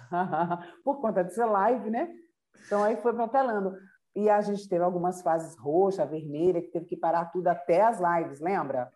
[0.84, 2.12] Por conta de ser live, né?
[2.65, 3.74] Então aí foi protelando.
[4.13, 8.00] E a gente teve algumas fases roxa, vermelha, que teve que parar tudo até as
[8.00, 8.91] lives, lembra?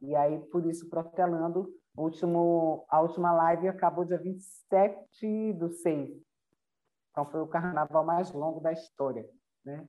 [0.00, 6.10] E aí, por isso, protelando, último, a última live acabou dia 27 do 6.
[7.10, 9.28] Então, foi o carnaval mais longo da história.
[9.64, 9.86] Né?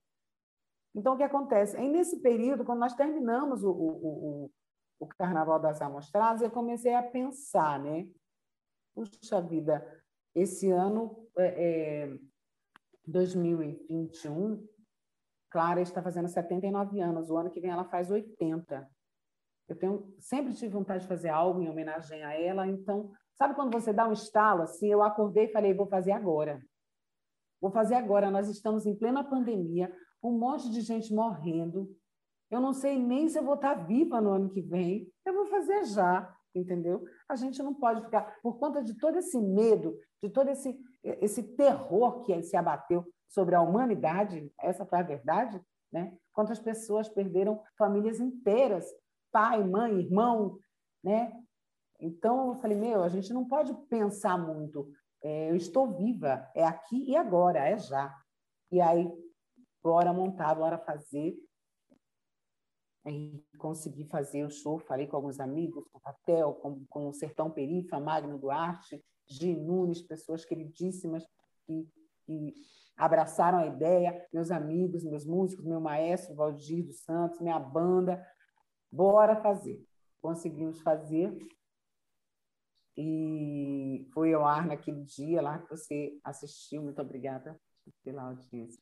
[0.93, 1.77] Então, o que acontece?
[1.77, 4.51] É nesse período, quando nós terminamos o, o, o,
[4.99, 8.07] o Carnaval das Amostradas, eu comecei a pensar, né?
[8.93, 10.03] Puxa vida,
[10.35, 12.19] esse ano, é, é,
[13.07, 14.67] 2021,
[15.49, 18.89] Clara está fazendo 79 anos, o ano que vem ela faz 80.
[19.71, 22.67] Eu tenho, sempre tive vontade de fazer algo em homenagem a ela.
[22.67, 24.91] Então, sabe quando você dá um estalo assim?
[24.91, 26.61] Eu acordei e falei, vou fazer agora.
[27.61, 28.29] Vou fazer agora.
[28.29, 29.89] Nós estamos em plena pandemia,
[30.21, 31.89] um monte de gente morrendo.
[32.49, 35.09] Eu não sei nem se eu vou estar viva no ano que vem.
[35.25, 37.05] Eu vou fazer já, entendeu?
[37.29, 41.41] A gente não pode ficar por conta de todo esse medo, de todo esse esse
[41.55, 44.51] terror que se abateu sobre a humanidade.
[44.59, 45.59] Essa foi a verdade,
[45.91, 46.15] né?
[46.33, 48.85] Quantas pessoas perderam famílias inteiras
[49.31, 50.59] pai, mãe, irmão,
[51.03, 51.31] né?
[51.99, 54.91] Então eu falei, meu, a gente não pode pensar muito.
[55.23, 58.13] É, eu estou viva, é aqui e agora, é já.
[58.71, 59.07] E aí,
[59.83, 61.35] bora montar, bora fazer.
[63.05, 67.13] Aí consegui fazer o show, falei com alguns amigos, com o Patel, com, com o
[67.13, 69.55] Sertão Perifa, Magno Duarte, G.
[69.55, 71.25] Nunes, pessoas queridíssimas
[71.65, 71.87] que,
[72.25, 72.53] que
[72.95, 78.23] abraçaram a ideia, meus amigos, meus músicos, meu maestro Valdir dos Santos, minha banda,
[78.91, 79.81] Bora fazer.
[80.21, 81.37] Conseguimos fazer.
[82.97, 86.83] E foi ao ar naquele dia lá que você assistiu.
[86.83, 87.59] Muito obrigada
[88.03, 88.81] pela audiência.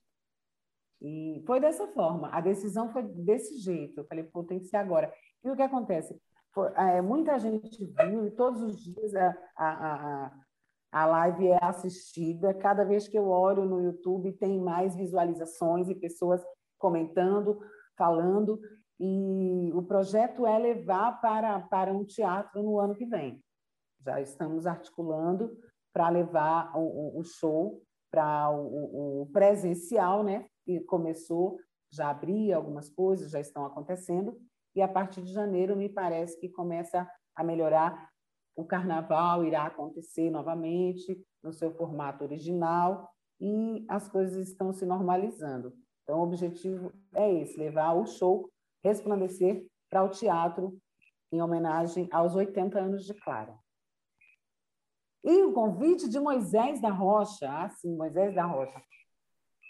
[1.02, 2.30] E foi dessa forma.
[2.30, 4.00] A decisão foi desse jeito.
[4.00, 5.14] Eu falei, pô, tem que ser agora.
[5.44, 6.20] E o que acontece?
[6.52, 10.32] Foi, é, muita gente viu e todos os dias a, a, a,
[10.92, 12.54] a live é assistida.
[12.54, 16.44] Cada vez que eu olho no YouTube, tem mais visualizações e pessoas
[16.78, 17.60] comentando,
[17.96, 18.60] falando.
[19.00, 23.42] E o projeto é levar para, para um teatro no ano que vem.
[24.02, 25.58] Já estamos articulando
[25.94, 27.82] para levar o, o, show
[28.12, 30.46] para o, o, presencial, né?
[30.68, 31.58] E começou,
[31.92, 34.38] já abri algumas coisas, já estão acontecendo,
[34.76, 38.10] e a partir de janeiro me parece que começa a melhorar.
[38.56, 45.74] O carnaval irá acontecer novamente no seu formato original e as coisas estão se normalizando.
[46.04, 48.50] Então, o objetivo é esse: levar o show
[48.84, 50.78] Resplandecer para o teatro
[51.32, 53.58] em homenagem aos 80 anos de Clara.
[55.24, 58.82] E o convite de Moisés da Rocha, ah, sim, Moisés da Rocha.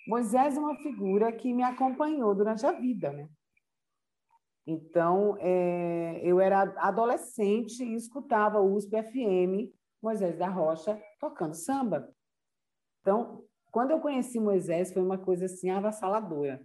[0.07, 3.27] Moisés é uma figura que me acompanhou durante a vida, né?
[4.65, 12.07] Então, é, eu era adolescente e escutava o USP FM, Moisés da Rocha, tocando samba.
[13.01, 16.63] Então, quando eu conheci Moisés, foi uma coisa assim avassaladora.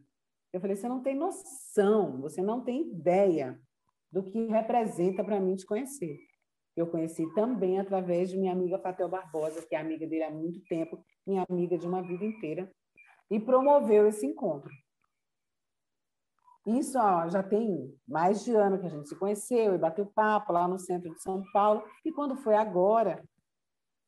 [0.54, 3.60] Eu falei: você não tem noção, você não tem ideia
[4.10, 6.16] do que representa para mim te conhecer.
[6.76, 10.62] Eu conheci também através de minha amiga Fatel Barbosa, que é amiga dele há muito
[10.68, 12.72] tempo, minha amiga de uma vida inteira,
[13.28, 14.70] e promoveu esse encontro.
[16.68, 20.52] Isso ó, já tem mais de ano que a gente se conheceu e bateu papo
[20.52, 21.82] lá no centro de São Paulo.
[22.04, 23.24] E quando foi agora,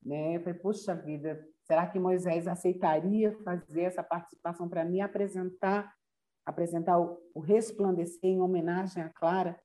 [0.00, 5.92] né, eu falei, puxa vida, será que Moisés aceitaria fazer essa participação para me apresentar,
[6.46, 9.60] apresentar o, Resplandecer em homenagem a Clara?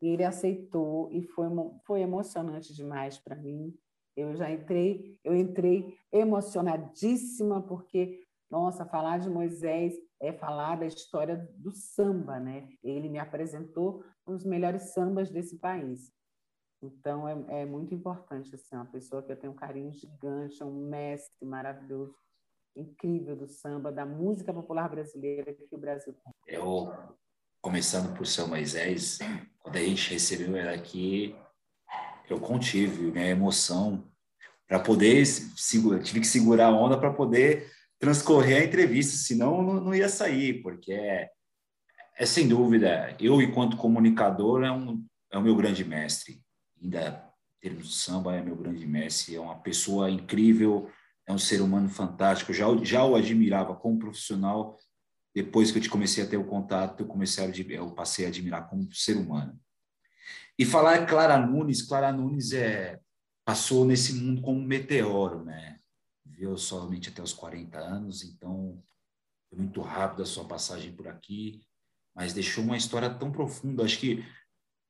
[0.00, 1.46] E ele aceitou e foi,
[1.86, 3.72] foi emocionante demais para mim.
[4.16, 8.20] Eu já entrei, eu entrei emocionadíssima porque,
[8.50, 12.68] nossa, falar de Moisés é falar da história do samba, né?
[12.82, 16.12] Ele me apresentou os melhores sambas desse país.
[16.82, 20.88] Então é, é muito importante assim, uma pessoa que eu tenho um carinho gigante, um
[20.88, 22.14] mestre maravilhoso,
[22.76, 26.32] incrível do samba, da música popular brasileira que o Brasil tem.
[26.46, 26.92] Eu
[27.60, 29.18] começando por São Moisés,
[29.60, 31.36] quando a gente recebeu ela aqui,
[32.28, 34.10] eu contive minha emoção
[34.66, 39.74] para poder segurar, tive que segurar a onda para poder transcorrer a entrevista, senão não,
[39.74, 41.30] não ia sair, porque é,
[42.18, 46.42] é, sem dúvida, eu, enquanto comunicador, é, um, é o meu grande mestre.
[46.80, 49.36] Ainda em termos de samba, é meu grande mestre.
[49.36, 50.90] É uma pessoa incrível,
[51.26, 52.52] é um ser humano fantástico.
[52.52, 54.76] Já, já o admirava como profissional.
[55.34, 58.28] Depois que eu te comecei a ter o contato, eu comecei a, eu passei a
[58.28, 59.58] admirar como ser humano.
[60.58, 63.00] E falar Clara Nunes, Clara Nunes é
[63.44, 65.76] passou nesse mundo como um meteoro, né?
[66.42, 68.82] viveu somente até os 40 anos, então
[69.48, 71.62] foi muito rápido a sua passagem por aqui,
[72.14, 73.84] mas deixou uma história tão profunda.
[73.84, 74.24] Acho que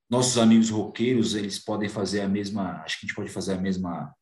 [0.08, 3.60] nossos amigos roqueiros, eles podem fazer a mesma, acho que a gente pode fazer a
[3.60, 4.14] mesma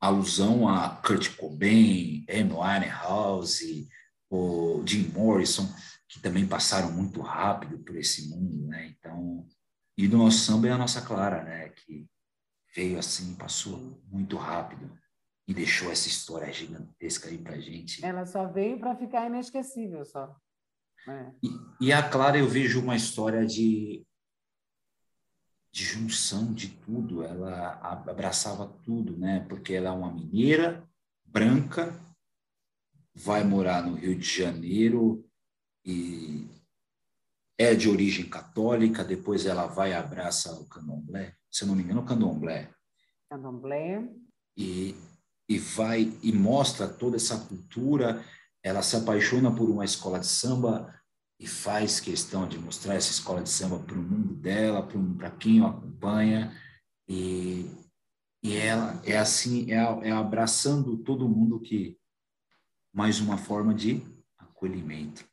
[0.00, 3.88] alusão a Kurt Cobain, Amy Winehouse,
[4.30, 5.68] o Jim Morrison,
[6.08, 8.94] que também passaram muito rápido por esse mundo, né?
[8.98, 9.46] Então,
[9.96, 11.68] e do nosso samba é a nossa Clara, né?
[11.70, 12.06] Que
[12.74, 14.90] veio assim, passou muito rápido
[15.48, 18.04] e deixou essa história gigantesca aí para gente.
[18.04, 20.36] Ela só veio para ficar inesquecível, só.
[21.08, 21.30] É.
[21.42, 24.04] E, e, a Clara eu vejo uma história de,
[25.76, 27.22] de junção de tudo.
[27.22, 29.44] Ela abraçava tudo, né?
[29.46, 30.88] Porque ela é uma mineira
[31.22, 31.94] branca,
[33.14, 35.28] vai morar no Rio de Janeiro
[35.84, 36.48] e
[37.58, 39.04] é de origem católica.
[39.04, 41.34] Depois ela vai e abraça o candomblé.
[41.50, 42.72] Se eu não me engano, o candomblé.
[43.28, 44.02] Candomblé.
[44.56, 44.94] E
[45.48, 48.24] e vai e mostra toda essa cultura.
[48.62, 50.92] Ela se apaixona por uma escola de samba
[51.38, 54.86] e faz questão de mostrar essa escola de samba para o mundo dela,
[55.18, 56.52] para quem o acompanha.
[57.08, 57.66] E,
[58.42, 61.98] e ela é assim, é, é abraçando todo mundo que
[62.92, 64.02] mais uma forma de
[64.38, 65.28] acolhimento.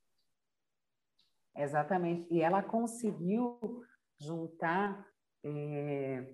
[1.55, 2.27] Exatamente.
[2.33, 3.81] E ela conseguiu
[4.19, 5.07] juntar
[5.45, 6.33] é,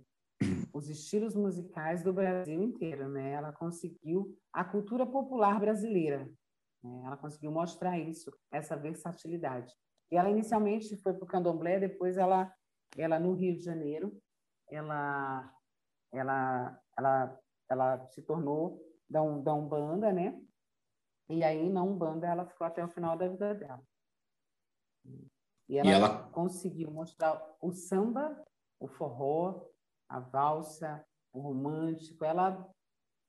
[0.73, 3.31] os estilos musicais do Brasil inteiro, né?
[3.31, 6.29] Ela conseguiu a cultura popular brasileira?
[6.83, 9.73] Ela conseguiu mostrar isso, essa versatilidade.
[10.11, 12.53] E ela inicialmente foi para o candomblé, depois ela,
[12.97, 14.17] ela no Rio de Janeiro,
[14.69, 15.53] ela,
[16.11, 20.39] ela, ela, ela se tornou da, um, da umbanda, né?
[21.29, 23.83] E aí na umbanda ela ficou até o final da vida dela.
[25.67, 26.29] E ela, e ela...
[26.31, 28.43] conseguiu mostrar o samba,
[28.79, 29.69] o forró,
[30.07, 32.67] a valsa, o romântico, ela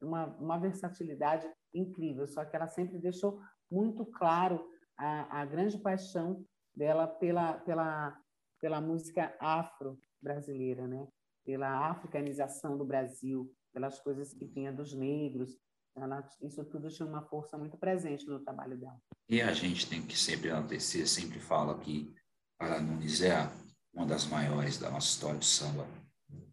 [0.00, 3.40] uma, uma versatilidade incrível, só que ela sempre deixou
[3.70, 4.64] muito claro
[4.96, 6.44] a, a grande paixão
[6.74, 8.16] dela pela, pela,
[8.60, 11.06] pela música afro-brasileira, né?
[11.44, 15.56] pela africanização do Brasil, pelas coisas que vinha dos negros.
[15.96, 19.00] Ela, isso tudo tinha uma força muito presente no trabalho dela.
[19.28, 22.14] E a gente tem que sempre enaltecer, sempre fala que
[22.58, 23.50] a Nunes é
[23.92, 25.86] uma das maiores da nossa história de samba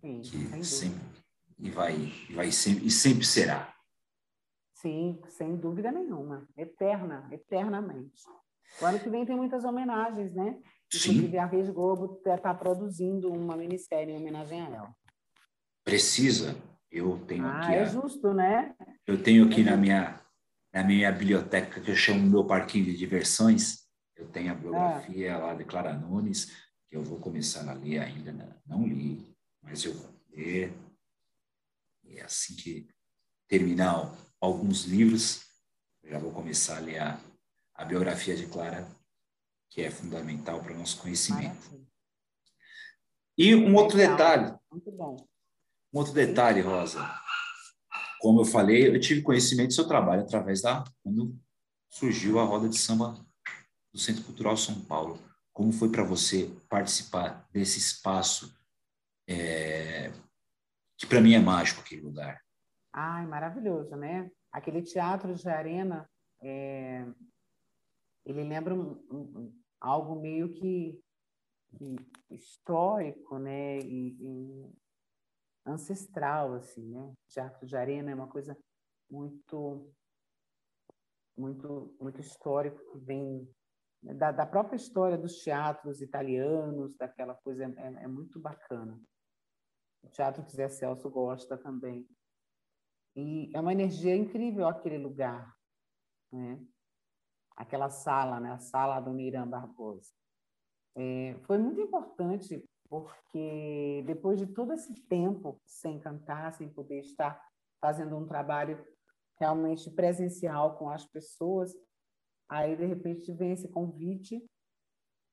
[0.02, 1.02] Sim, que sempre
[1.60, 3.74] e vai vai sempre e sempre será.
[4.82, 8.24] Sim, sem dúvida nenhuma, eterna, eternamente.
[8.80, 10.56] O ano que vem tem muitas homenagens, né?
[10.94, 14.96] Inclusive a Rede Globo está tá produzindo uma minissérie em homenagem a ela.
[15.84, 16.56] Precisa.
[16.92, 17.74] Eu tenho ah, aqui.
[17.74, 18.76] É a, justo, né?
[19.06, 20.22] Eu tenho aqui é na minha
[20.72, 25.38] na minha biblioteca, que eu chamo meu parquinho de diversões, eu tenho a biografia ah.
[25.40, 26.52] lá de Clara Nunes,
[26.88, 28.56] que eu vou começar a ler ainda, né?
[28.64, 30.72] não li, mas eu vou ler.
[32.04, 32.88] E assim que
[33.48, 35.42] terminar alguns livros,
[36.04, 37.20] já vou começar a ler a,
[37.76, 38.88] a biografia de Clara,
[39.70, 41.88] que é fundamental para o nosso conhecimento.
[43.38, 44.58] E um outro detalhe.
[44.72, 45.28] Muito bom.
[45.94, 47.00] Um outro detalhe, Rosa.
[48.20, 51.38] Como eu falei, eu tive conhecimento do seu trabalho através da quando
[51.90, 53.24] surgiu a roda de samba
[53.94, 55.22] do Centro Cultural São Paulo.
[55.54, 58.56] Como foi para você participar desse espaço
[59.28, 60.12] é,
[60.98, 62.42] que para mim é mágico aquele lugar?
[63.00, 64.28] Ai, maravilhoso, né?
[64.52, 66.10] Aquele teatro de arena,
[66.42, 67.06] é,
[68.26, 71.00] ele lembra um, um, algo meio que,
[71.78, 71.96] que,
[72.32, 73.78] histórico, né?
[73.82, 74.72] E, e,
[75.64, 77.14] ancestral, assim, né?
[77.28, 78.58] Teatro de arena é uma coisa
[79.08, 79.94] muito,
[81.38, 83.48] muito, muito histórico que vem
[84.02, 89.00] da, da própria história dos teatros italianos, daquela coisa é, é muito bacana.
[90.02, 92.08] O teatro que Zé Celso gosta também.
[93.18, 95.52] E é uma energia incrível aquele lugar,
[96.32, 96.64] né?
[97.56, 98.52] Aquela sala, né?
[98.52, 100.12] A sala do Miram Barbosa.
[100.96, 107.44] É, foi muito importante porque depois de todo esse tempo sem cantar, sem poder estar
[107.82, 108.86] fazendo um trabalho
[109.40, 111.74] realmente presencial com as pessoas,
[112.48, 114.48] aí de repente vem esse convite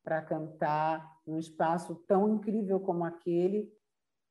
[0.02, 3.70] para cantar num espaço tão incrível como aquele,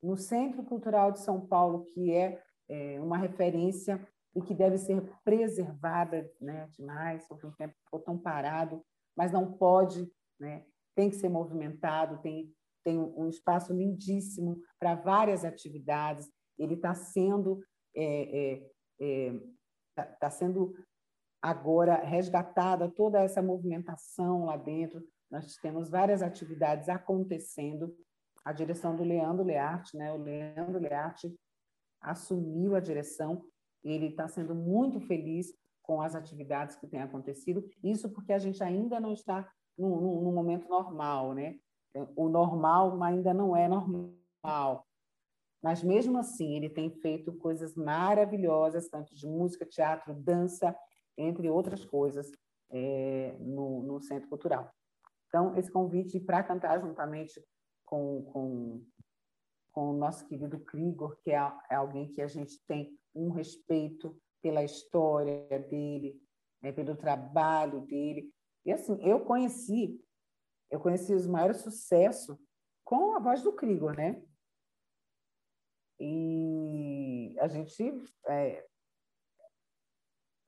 [0.02, 4.06] no Centro Cultural de São Paulo, que é é, uma referência
[4.36, 8.84] e que deve ser preservada né, demais, porque o tempo ficou tão parado,
[9.16, 12.52] mas não pode, né, tem que ser movimentado, tem,
[12.84, 17.64] tem um espaço lindíssimo para várias atividades, ele está sendo,
[17.96, 19.40] é, é, é
[19.96, 20.74] tá, tá sendo
[21.42, 27.96] agora resgatada toda essa movimentação lá dentro, nós temos várias atividades acontecendo,
[28.46, 30.12] a direção do Leandro Learte, né?
[30.12, 31.34] O Leandro Learte
[32.04, 33.44] assumiu a direção,
[33.84, 38.64] ele está sendo muito feliz com as atividades que têm acontecido, isso porque a gente
[38.64, 41.58] ainda não está no, no, momento normal, né?
[42.16, 44.88] O normal ainda não é normal,
[45.62, 50.76] mas mesmo assim ele tem feito coisas maravilhosas, tanto de música, teatro, dança,
[51.18, 52.32] entre outras coisas,
[52.72, 54.72] é, no, no, Centro Cultural.
[55.28, 57.44] Então, esse convite para cantar juntamente
[57.86, 58.86] com, com
[59.74, 64.16] com o nosso querido Krigor, que é, é alguém que a gente tem um respeito
[64.42, 66.22] pela história dele,
[66.62, 68.32] né, pelo trabalho dele.
[68.66, 70.00] E assim, eu conheci,
[70.70, 72.38] eu conheci os maiores sucessos
[72.86, 74.24] com a voz do Krigor, né?
[76.00, 77.84] E a gente,
[78.28, 78.66] é,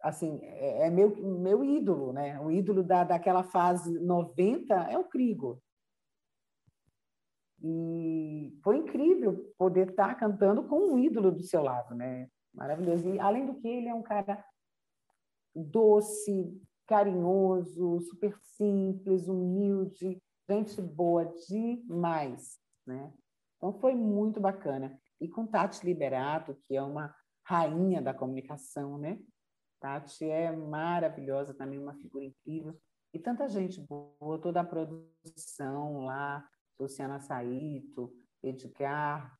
[0.01, 2.39] assim, é, é meu, meu ídolo, né?
[2.39, 5.59] O ídolo da, daquela fase 90 é o Krigor.
[7.67, 12.29] E foi incrível poder estar cantando com um ídolo do seu lado, né?
[12.53, 13.09] Maravilhoso.
[13.09, 14.45] E, além do que, ele é um cara
[15.55, 23.11] doce, carinhoso, super simples, humilde, gente boa demais, né?
[23.57, 24.95] Então, foi muito bacana.
[25.19, 29.19] E com Tati Liberato, que é uma rainha da comunicação, né?
[29.79, 32.79] Tati é maravilhosa, também uma figura incrível.
[33.11, 36.47] E tanta gente boa, toda a produção lá,
[36.79, 38.13] Luciana Saito,
[38.43, 39.37] Edgar,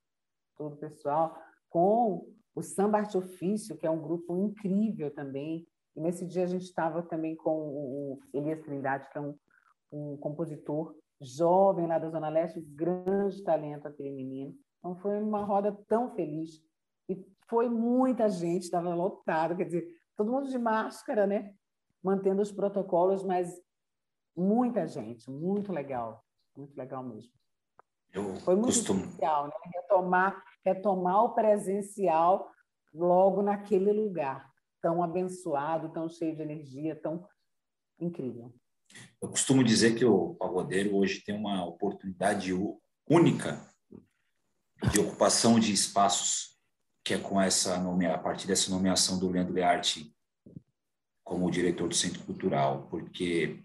[0.57, 1.38] todo o pessoal,
[1.69, 5.67] com o Samba Arte Ofício, que é um grupo incrível também.
[5.95, 9.38] E nesse dia a gente estava também com o Elias Trindade, que é um,
[9.91, 14.55] um compositor jovem lá da Zona Leste, grande talento aquele menino.
[14.79, 16.61] Então foi uma roda tão feliz.
[17.09, 17.15] E
[17.47, 21.53] foi muita gente, estava lotado, quer dizer, todo mundo de máscara, né?
[22.03, 23.61] Mantendo os protocolos, mas
[24.36, 26.24] muita gente, muito legal.
[26.56, 27.32] Muito legal mesmo.
[28.14, 29.03] Eu Foi muito costumo...
[29.03, 29.53] especial, né?
[29.74, 32.49] Retomar, retomar o presencial
[32.93, 34.49] logo naquele lugar
[34.82, 37.28] tão abençoado, tão cheio de energia, tão
[37.99, 38.53] incrível.
[39.22, 42.53] Eu costumo dizer que o pagodeiro hoje tem uma oportunidade
[43.10, 43.68] única
[44.91, 46.58] de ocupação de espaços,
[47.03, 48.06] que é com essa nome...
[48.06, 50.16] a partir dessa nomeação do Leandro Learte
[51.24, 53.64] como diretor do Centro Cultural, porque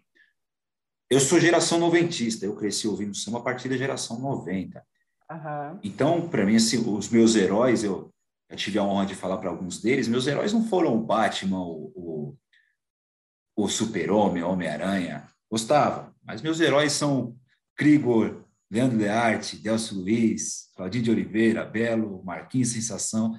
[1.11, 4.81] eu sou geração noventista, eu cresci ouvindo samba a partir da geração 90.
[5.29, 5.81] Uhum.
[5.83, 8.13] Então, para mim, assim, os meus heróis, eu,
[8.49, 11.63] eu, tive a honra de falar para alguns deles, meus heróis não foram o Batman,
[11.63, 12.37] o, o,
[13.57, 17.37] o Super-Homem, Homem-Aranha, gostava, mas meus heróis são
[17.77, 23.37] Krigor, Leandro Learte, Delcio Luiz, Claudinho de Oliveira, Belo, Marquinhos Sensação.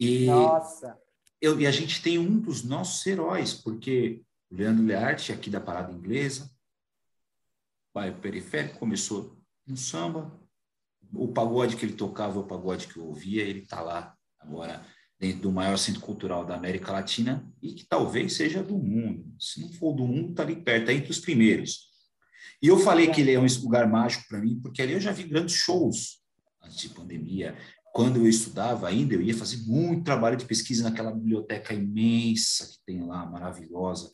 [0.00, 0.96] E, Nossa!
[1.38, 5.60] eu, e a gente tem um dos nossos heróis, porque o Leandro Learte, aqui da
[5.60, 6.53] Parada Inglesa,
[7.94, 10.36] bairro periférico, começou no samba.
[11.14, 14.84] O pagode que ele tocava, o pagode que eu ouvia, ele está lá agora
[15.18, 19.32] dentro do maior centro cultural da América Latina e que talvez seja do mundo.
[19.38, 21.88] Se não for do mundo, está ali perto, está entre os primeiros.
[22.60, 25.12] E eu falei que ele é um lugar mágico para mim, porque ali eu já
[25.12, 26.20] vi grandes shows
[26.62, 27.56] antes de pandemia.
[27.92, 32.78] Quando eu estudava ainda, eu ia fazer muito trabalho de pesquisa naquela biblioteca imensa que
[32.84, 34.10] tem lá, maravilhosa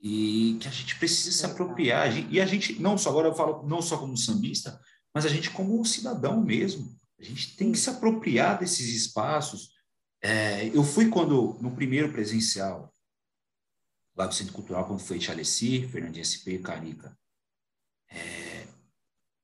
[0.00, 2.16] e que a gente precisa se apropriar.
[2.32, 4.80] E a gente, não só, agora eu falo não só como sambista,
[5.14, 6.94] mas a gente como cidadão mesmo.
[7.18, 9.70] A gente tem que se apropriar desses espaços.
[10.22, 12.94] É, eu fui quando, no primeiro presencial,
[14.16, 17.16] lá do Centro Cultural, quando foi Chaleci, Fernandinha SP Carica.
[18.10, 18.66] É,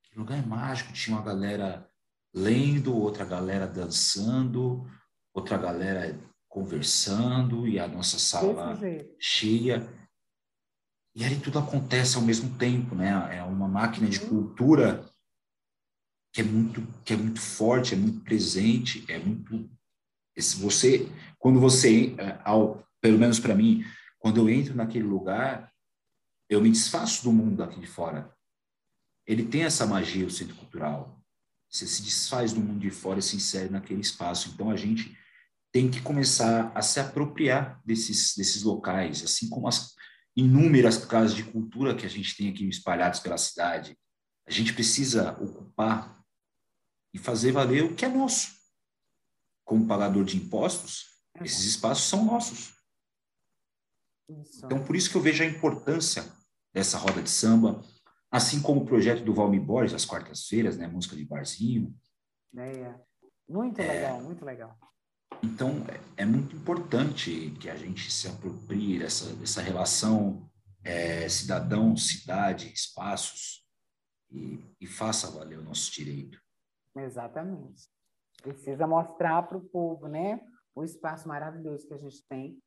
[0.02, 1.88] que lugar mágico, tinha uma galera
[2.34, 4.86] lendo, outra galera dançando,
[5.32, 8.78] outra galera conversando, e a nossa sala
[9.18, 10.01] cheia.
[11.14, 13.36] E ali tudo acontece ao mesmo tempo, né?
[13.36, 15.08] É uma máquina de cultura
[16.32, 19.70] que é muito que é muito forte, é muito presente, é muito
[20.34, 21.06] esse você
[21.38, 23.84] quando você é, ao pelo menos para mim,
[24.18, 25.72] quando eu entro naquele lugar,
[26.48, 28.32] eu me desfaço do mundo daqui de fora.
[29.26, 31.20] Ele tem essa magia, o centro cultural.
[31.68, 34.50] Você se desfaz do mundo de fora e se insere naquele espaço.
[34.54, 35.18] Então a gente
[35.72, 39.94] tem que começar a se apropriar desses desses locais, assim como as
[40.36, 43.98] inúmeras casas de cultura que a gente tem aqui espalhadas pela cidade.
[44.46, 46.22] A gente precisa ocupar
[47.14, 48.52] e fazer valer o que é nosso.
[49.64, 52.74] Como pagador de impostos, esses espaços são nossos.
[54.28, 56.24] Então, por isso que eu vejo a importância
[56.72, 57.82] dessa roda de samba,
[58.30, 61.94] assim como o projeto do Valmir Borges, às quartas-feiras, né, música de barzinho.
[62.56, 62.94] É,
[63.48, 64.78] muito é, legal, muito legal.
[65.42, 65.84] Então,
[66.16, 70.48] é, muito importante que a gente se aproprie dessa, dessa relação
[70.84, 73.62] é, cidadão-cidade, espaços,
[74.30, 76.40] e, e faça valer o nosso direito.
[76.96, 77.88] Exatamente.
[78.42, 80.40] Precisa mostrar para o povo né,
[80.74, 82.58] o espaço maravilhoso que a gente tem.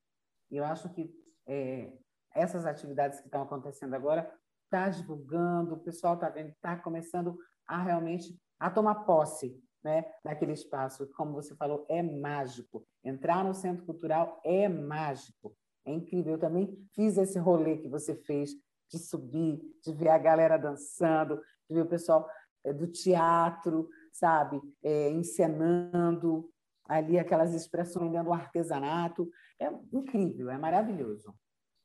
[0.51, 1.09] E eu acho que
[1.47, 1.91] é,
[2.33, 4.31] essas atividades que estão acontecendo agora
[4.65, 10.53] está divulgando, o pessoal está vendo, está começando a realmente a tomar posse né, daquele
[10.53, 11.07] espaço.
[11.15, 12.83] Como você falou, é mágico.
[13.03, 15.55] Entrar no centro cultural é mágico.
[15.85, 16.33] É incrível.
[16.33, 18.49] Eu também fiz esse rolê que você fez
[18.91, 22.27] de subir, de ver a galera dançando, de ver o pessoal
[22.63, 26.49] é, do teatro, sabe, é, encenando
[26.87, 29.29] ali aquelas expressões dentro do artesanato.
[29.61, 31.31] É incrível, é maravilhoso.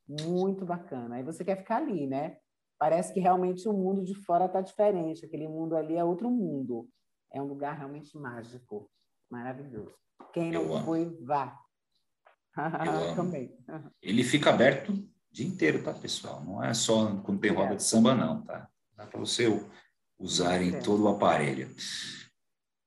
[0.07, 1.17] Muito bacana.
[1.17, 2.37] Aí você quer ficar ali, né?
[2.79, 5.23] Parece que realmente o mundo de fora está diferente.
[5.23, 6.89] Aquele mundo ali é outro mundo.
[7.33, 8.89] É um lugar realmente mágico,
[9.29, 9.93] maravilhoso.
[10.33, 11.25] Quem não Eu foi, amo.
[11.25, 11.57] vá.
[13.15, 13.57] Também.
[14.01, 16.43] Ele fica aberto o dia inteiro, tá, pessoal?
[16.43, 18.67] Não é só quando tem roda de samba, não, tá?
[18.95, 19.47] Dá para você
[20.19, 21.73] usar em todo o aparelho.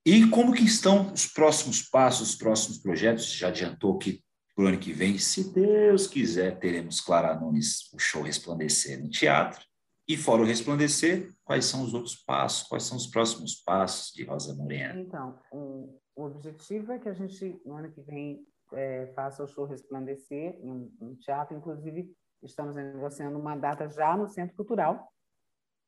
[0.06, 3.32] E como que estão os próximos passos, os próximos projetos?
[3.32, 4.22] Já adiantou que
[4.54, 9.08] para o ano que vem, se Deus quiser, teremos Clara Nunes, o show Resplandecer no
[9.08, 9.64] teatro.
[10.06, 12.68] E fora o resplandecer, quais são os outros passos?
[12.68, 15.00] Quais são os próximos passos de Rosa Morena?
[15.00, 19.48] Então, o, o objetivo é que a gente, no ano que vem, é, faça o
[19.48, 21.56] show resplandecer em um, teatro.
[21.56, 25.10] Inclusive, estamos negociando uma data já no Centro Cultural,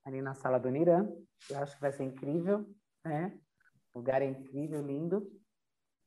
[0.04, 1.06] ali na Sala do Nirã.
[1.50, 2.66] Eu acho que vai ser incrível,
[3.04, 3.38] né?
[3.92, 5.30] O lugar é incrível, lindo.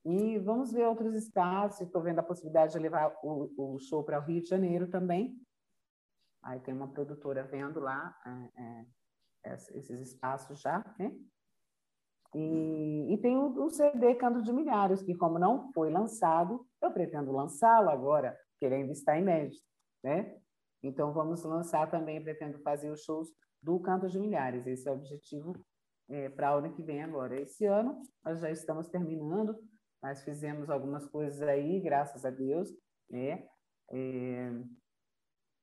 [0.04, 1.80] E vamos ver outros estados.
[1.80, 5.36] Estou vendo a possibilidade de levar o, o show para o Rio de Janeiro também,
[6.44, 8.16] Aí tem uma produtora vendo lá
[8.56, 8.86] é,
[9.46, 11.12] é, esses espaços já, né?
[12.36, 16.92] E, e tem o, o, CD Canto de Milhares, que como não foi lançado, eu
[16.92, 19.64] pretendo lançá-lo agora, que ele ainda inédito,
[20.04, 20.38] né?
[20.84, 23.30] Então vamos lançar também, pretendo fazer os shows
[23.62, 24.68] do Canto de Milhares.
[24.68, 25.54] Esse é o objetivo
[26.08, 27.40] é, para o ano que vem agora.
[27.42, 29.58] Esse ano nós já estamos terminando,
[30.02, 32.70] mas fizemos algumas coisas aí, graças a Deus,
[33.10, 33.48] né?
[33.92, 34.52] É,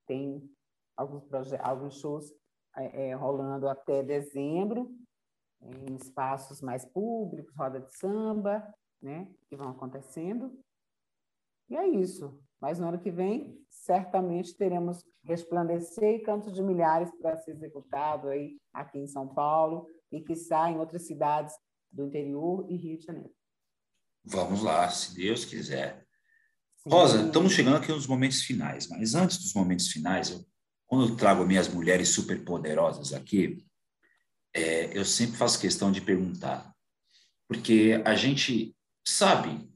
[0.07, 0.56] tem
[0.97, 1.25] alguns,
[1.61, 2.33] alguns shows
[2.77, 4.91] é, é, rolando até dezembro,
[5.61, 8.63] em espaços mais públicos, roda de samba,
[9.01, 10.59] né, que vão acontecendo.
[11.69, 12.39] E é isso.
[12.61, 18.29] Mas no ano que vem, certamente teremos Resplandecer e Cantos de Milhares para ser executado
[18.29, 21.55] aí aqui em São Paulo e que em outras cidades
[21.91, 23.35] do interior e Rio de Janeiro.
[24.25, 26.07] Vamos lá, se Deus quiser.
[26.77, 26.91] Sim.
[26.91, 30.45] Rosa, estamos chegando aqui nos momentos finais, mas antes dos momentos finais, eu
[30.87, 33.67] quando eu trago minhas mulheres superpoderosas aqui,
[34.55, 36.75] é, eu sempre faço questão de perguntar,
[37.49, 38.75] porque a gente
[39.07, 39.69] sabe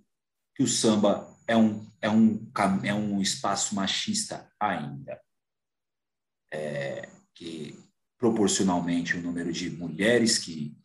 [0.54, 2.50] que o samba é um, é um,
[2.84, 5.20] é um espaço machista ainda.
[6.52, 7.78] É, que
[8.18, 10.76] proporcionalmente o número de mulheres que,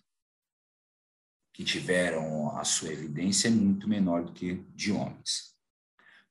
[1.54, 5.56] que tiveram a sua evidência é muito menor do que de homens.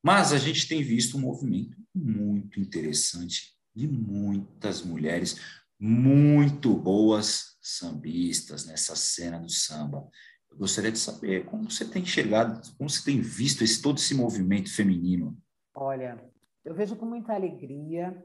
[0.02, 5.40] Mas a gente tem visto um movimento muito interessante de muitas mulheres
[5.78, 10.08] muito boas sambistas nessa cena do samba.
[10.50, 14.14] Eu gostaria de saber como você tem enxergado, como você tem visto esse, todo esse
[14.14, 15.36] movimento feminino.
[15.74, 16.22] Olha,
[16.64, 18.24] eu vejo com muita alegria,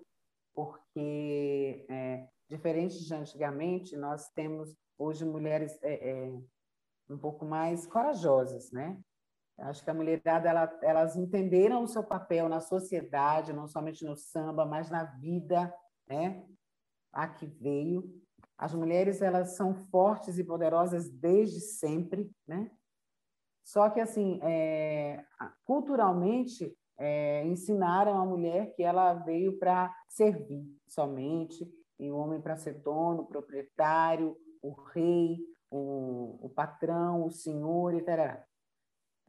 [0.53, 6.39] porque, é, diferente de antigamente, nós temos hoje mulheres é, é,
[7.09, 8.99] um pouco mais corajosas, né?
[9.61, 14.15] Acho que a mulherada ela, elas entenderam o seu papel na sociedade, não somente no
[14.15, 15.73] samba, mas na vida,
[16.07, 16.45] né?
[17.11, 18.03] A que veio.
[18.57, 22.71] As mulheres elas são fortes e poderosas desde sempre, né?
[23.63, 25.23] Só que assim, é,
[25.63, 32.57] culturalmente é, ensinaram a mulher que ela veio para servir somente e o homem para
[32.57, 35.37] ser dono, proprietário, o rei,
[35.69, 38.43] o, o patrão, o senhor, etc.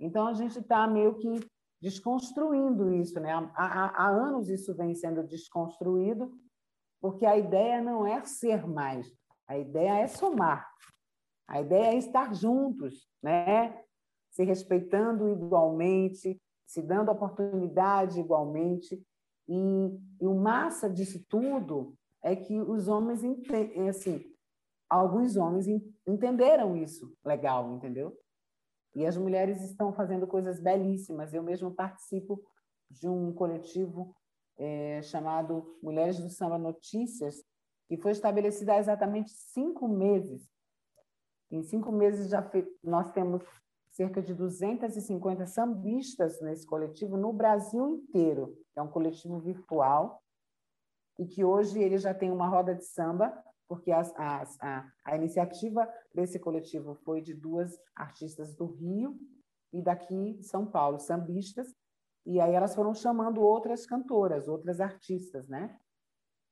[0.00, 1.40] Então, a gente está meio que
[1.80, 3.20] desconstruindo isso.
[3.20, 3.32] Né?
[3.32, 6.32] Há, há, há anos isso vem sendo desconstruído,
[7.00, 9.10] porque a ideia não é ser mais,
[9.46, 10.68] a ideia é somar.
[11.46, 13.82] A ideia é estar juntos, né?
[14.30, 19.02] se respeitando igualmente, se dando oportunidade igualmente.
[19.48, 23.22] E, e o massa disso tudo é que os homens,
[23.88, 24.24] assim,
[24.88, 25.66] alguns homens
[26.06, 28.16] entenderam isso legal, entendeu?
[28.94, 31.32] E as mulheres estão fazendo coisas belíssimas.
[31.32, 32.42] Eu mesmo participo
[32.90, 34.14] de um coletivo
[34.58, 37.44] é, chamado Mulheres do Samba Notícias,
[37.88, 40.48] que foi estabelecido há exatamente cinco meses.
[41.50, 42.48] Em cinco meses já
[42.82, 43.42] nós temos
[43.90, 48.56] cerca de 250 sambistas nesse coletivo no Brasil inteiro.
[48.76, 50.22] É um coletivo virtual
[51.18, 53.32] e que hoje ele já tem uma roda de samba
[53.70, 59.16] porque as, as, a, a iniciativa desse coletivo foi de duas artistas do Rio
[59.72, 61.72] e daqui de São Paulo, sambistas,
[62.26, 65.78] e aí elas foram chamando outras cantoras, outras artistas, né?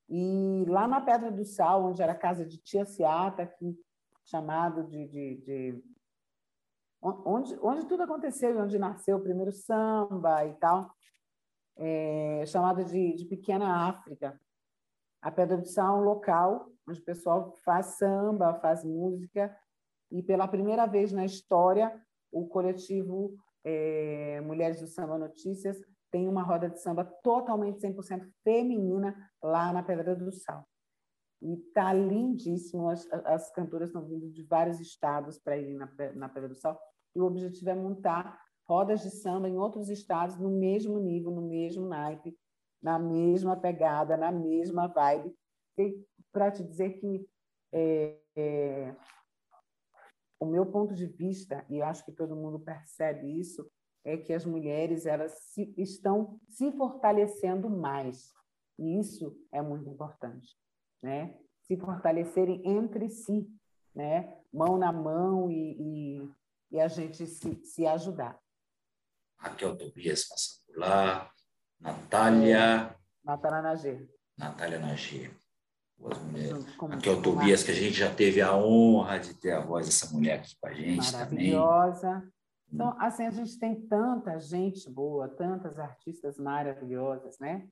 [0.09, 3.77] E lá na Pedra do Sal, onde era a casa de Tia Seata, aqui,
[4.25, 5.85] chamado de, de, de
[7.03, 10.89] onde, onde tudo aconteceu, onde nasceu o primeiro samba e tal,
[11.77, 14.41] é, chamado de, de Pequena África.
[15.21, 19.55] A Pedra do Sal é um local onde o pessoal faz samba, faz música,
[20.11, 21.93] e pela primeira vez na história,
[22.33, 25.79] o coletivo é, Mulheres do Samba Notícias
[26.11, 30.67] tem uma roda de samba totalmente 100% feminina lá na Pedra do Sal.
[31.43, 36.29] E tá lindíssimo, as, as cantoras estão vindo de vários estados para ir na, na
[36.29, 36.81] Pedra do Sal,
[37.15, 41.43] e o objetivo é montar rodas de samba em outros estados no mesmo nível, no
[41.43, 42.37] mesmo naipe,
[42.83, 45.35] na mesma pegada, na mesma vibe,
[46.33, 47.29] para te dizer que
[47.73, 48.95] é, é,
[50.41, 53.69] o meu ponto de vista, e acho que todo mundo percebe isso,
[54.05, 58.33] é que as mulheres elas se, estão se fortalecendo mais.
[58.79, 60.57] E isso é muito importante.
[61.03, 61.37] Né?
[61.63, 63.51] Se fortalecerem entre si,
[63.95, 64.39] né?
[64.53, 66.31] mão na mão e, e,
[66.71, 68.39] e a gente se, se ajudar.
[69.37, 71.33] Raquel Tobias passando por lá,
[71.81, 72.97] Natália.
[73.25, 74.09] Natália Nagê.
[74.37, 75.38] Natália Nagê
[75.99, 76.67] duas mulheres.
[76.91, 79.87] Aqui é o Tobias, que a gente já teve a honra de ter a voz
[79.87, 82.11] dessa mulher aqui com a gente Maravilhosa.
[82.11, 82.33] também.
[82.73, 87.67] Então, assim, a gente tem tanta gente boa, tantas artistas maravilhosas, né?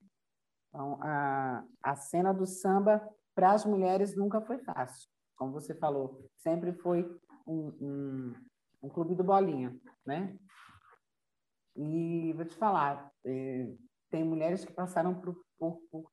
[0.68, 5.08] Então, a, a cena do samba para as mulheres nunca foi fácil.
[5.36, 7.02] Como você falou, sempre foi
[7.46, 8.34] um, um,
[8.84, 10.34] um clube do bolinha, né?
[11.76, 13.74] E vou te falar, eh,
[14.10, 16.10] tem mulheres que passaram por, por, por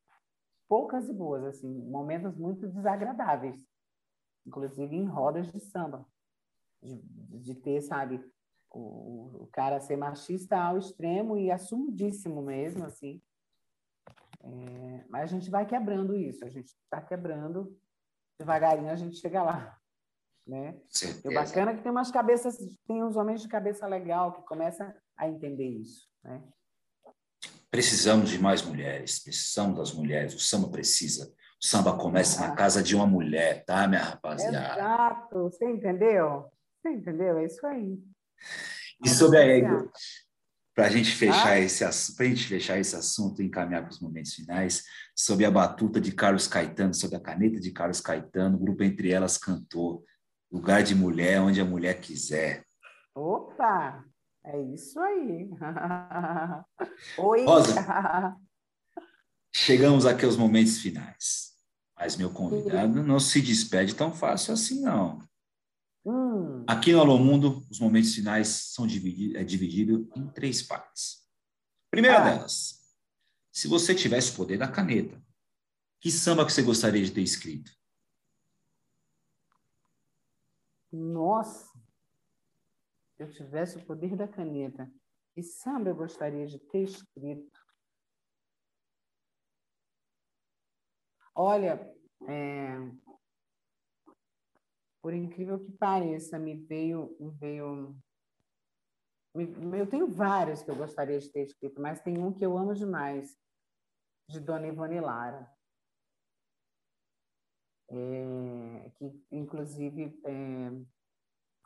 [0.73, 3.63] poucas e boas, assim, momentos muito desagradáveis,
[4.43, 6.03] inclusive em rodas de samba,
[6.81, 6.99] de,
[7.39, 8.19] de ter, sabe,
[8.71, 13.21] o, o, cara ser machista ao extremo e assumidíssimo mesmo, assim.
[14.41, 17.79] É, mas a gente vai quebrando isso, a gente está quebrando,
[18.39, 19.79] devagarinho a gente chega lá.
[20.47, 20.81] Né?
[21.23, 22.57] E o bacana é que tem umas cabeças,
[22.87, 26.43] tem uns homens de cabeça legal que começam a entender isso, né?
[27.73, 31.33] Precisamos de mais mulheres, precisamos das mulheres, o samba precisa.
[31.59, 34.79] O samba começa na casa de uma mulher, tá, minha rapaziada?
[34.79, 36.45] Exato, você entendeu?
[36.77, 37.39] Você entendeu?
[37.39, 37.97] É isso aí.
[39.03, 39.85] E sobre a
[40.75, 41.59] para a gente fechar ah?
[41.59, 41.83] esse
[42.15, 44.83] para gente fechar esse assunto e encaminhar para os momentos finais,
[45.15, 49.11] sobre a batuta de Carlos Caetano, sobre a caneta de Carlos Caetano, o grupo Entre
[49.11, 50.05] Elas cantou
[50.51, 52.63] Lugar de Mulher, onde a mulher quiser.
[53.15, 54.05] Opa!
[54.45, 55.49] É isso aí.
[57.17, 57.45] Oi.
[57.45, 58.37] Rosa,
[59.55, 61.53] chegamos aqui aos momentos finais.
[61.95, 65.25] Mas meu convidado não se despede tão fácil assim, não.
[66.05, 66.65] Hum.
[66.67, 71.23] Aqui no Alô Mundo, os momentos finais são divididos é dividido em três partes.
[71.89, 72.23] Primeira ah.
[72.23, 72.81] delas,
[73.51, 75.23] se você tivesse o poder da caneta,
[76.01, 77.71] que samba que você gostaria de ter escrito?
[80.91, 81.71] Nossa,
[83.23, 84.91] eu tivesse o poder da caneta,
[85.33, 87.59] que samba eu gostaria de ter escrito?
[91.35, 91.91] Olha,
[92.27, 92.77] é,
[95.01, 97.95] por incrível que pareça, me veio, me veio.
[99.35, 102.75] Eu tenho vários que eu gostaria de ter escrito, mas tem um que eu amo
[102.75, 103.35] demais,
[104.29, 105.51] de Dona Ivone Lara.
[107.89, 110.71] É, que inclusive é,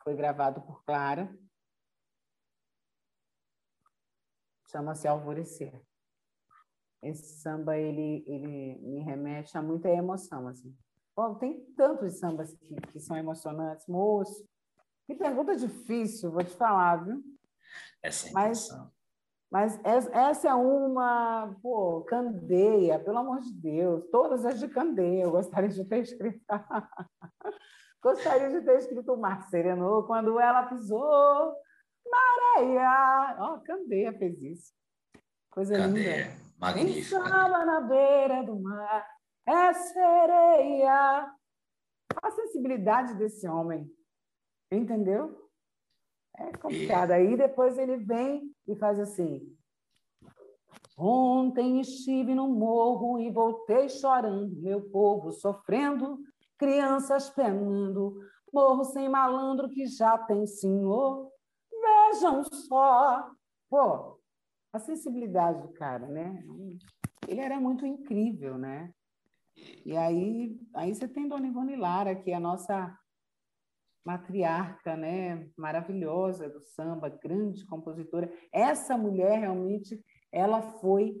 [0.02, 1.30] foi gravado por Clara.
[4.70, 5.80] Chama-se Alvorecer.
[7.02, 10.76] Esse samba ele, ele me remete a muita emoção assim.
[11.16, 14.46] Bom, tem tantos sambas que, que são emocionantes, moço.
[15.06, 17.22] Que pergunta difícil, vou te falar, viu?
[18.02, 18.68] Essa é mas,
[19.50, 25.30] mas essa é uma, pô, Candeia, pelo amor de Deus, todas as de Candeia, eu
[25.30, 26.44] gostaria de ter escrito.
[28.02, 31.56] gostaria de ter escrito o Mar Serenou quando ela pisou,
[32.10, 33.36] Maréia.
[33.38, 34.72] Ó, oh, Candeia fez isso.
[35.50, 36.36] Coisa Candeia, linda.
[36.58, 37.16] magnífica.
[37.18, 39.06] Estava na beira do mar,
[39.46, 41.32] é sereia.
[42.22, 43.88] A sensibilidade desse homem,
[44.72, 45.50] entendeu?
[46.36, 47.12] É complicado.
[47.12, 49.56] Aí depois ele vem e faz assim.
[50.96, 56.18] Ontem estive no morro e voltei chorando, meu povo sofrendo,
[56.58, 58.18] crianças penando,
[58.52, 61.30] morro sem malandro que já tem senhor.
[62.08, 63.30] Vejam só.
[63.68, 64.18] Pô,
[64.72, 66.42] a sensibilidade do cara, né?
[67.26, 68.92] Ele era muito incrível, né?
[69.84, 72.96] E aí, aí você tem Dona Ivone Lara, que é a nossa
[74.04, 78.32] matriarca, né, maravilhosa do samba, grande compositora.
[78.50, 80.02] Essa mulher realmente,
[80.32, 81.14] ela foi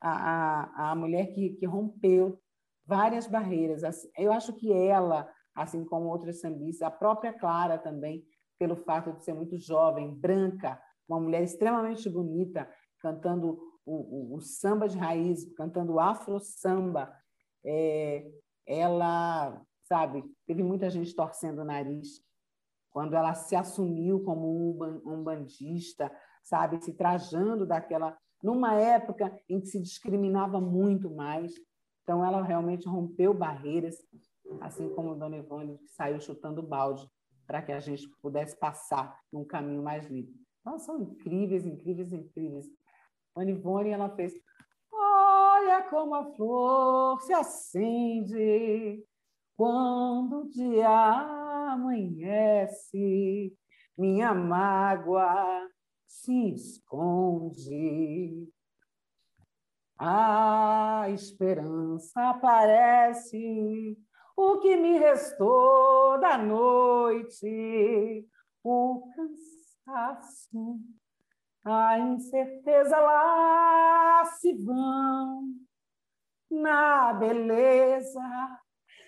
[0.00, 2.40] a, a, a mulher que, que rompeu
[2.86, 3.82] várias barreiras.
[4.16, 8.24] Eu acho que ela, assim como outras sambistas, a própria Clara também,
[8.60, 14.40] pelo fato de ser muito jovem, branca, uma mulher extremamente bonita, cantando o, o, o
[14.42, 17.10] samba de raiz, cantando afro-samba,
[17.64, 18.30] é,
[18.66, 22.22] ela, sabe, teve muita gente torcendo o nariz
[22.90, 29.68] quando ela se assumiu como um bandista, sabe, se trajando daquela numa época em que
[29.68, 31.52] se discriminava muito mais.
[32.02, 33.96] Então ela realmente rompeu barreiras,
[34.60, 37.08] assim como Dona Ivone que saiu chutando balde
[37.50, 40.32] para que a gente pudesse passar num caminho mais livre.
[40.60, 42.66] Então são incríveis, incríveis, incríveis.
[43.34, 44.40] Dona Ivone ela fez
[44.92, 49.04] Olha como a flor se acende
[49.56, 53.52] quando o dia amanhece,
[53.98, 55.68] minha mágoa
[56.06, 58.48] se esconde.
[59.98, 63.98] A esperança aparece,
[64.42, 68.26] o que me restou da noite,
[68.64, 70.80] o cansaço,
[71.62, 75.44] a incerteza lá se vão
[76.50, 78.22] na beleza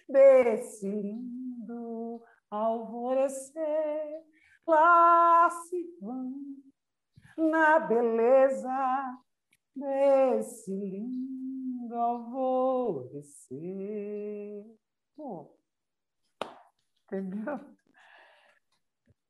[0.06, 4.22] desse lindo alvorecer,
[4.66, 6.34] lá se vão
[7.38, 9.18] na beleza
[9.74, 13.42] desse lindo alvorecer.
[15.16, 15.56] Pô,
[17.04, 17.60] entendeu?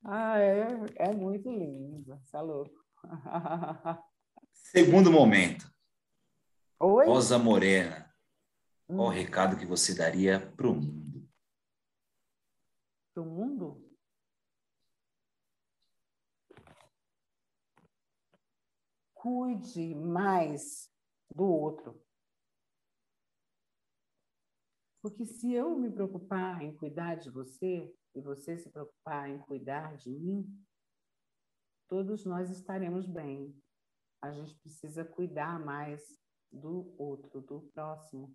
[0.04, 0.66] Ah, é,
[0.96, 2.84] é muito lindo, é louco.
[4.52, 5.70] Segundo momento.
[6.80, 7.06] Oi?
[7.06, 8.12] Rosa Morena,
[8.86, 9.14] qual o hum.
[9.14, 11.02] recado que você daria para o mundo?
[13.14, 13.90] do mundo?
[19.14, 20.90] Cuide mais
[21.34, 22.01] do outro.
[25.02, 29.96] Porque se eu me preocupar em cuidar de você e você se preocupar em cuidar
[29.96, 30.64] de mim,
[31.88, 33.52] todos nós estaremos bem.
[34.22, 36.00] A gente precisa cuidar mais
[36.52, 38.32] do outro, do próximo,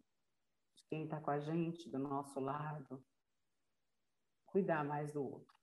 [0.76, 3.02] de quem está com a gente, do nosso lado,
[4.46, 5.56] cuidar mais do outro.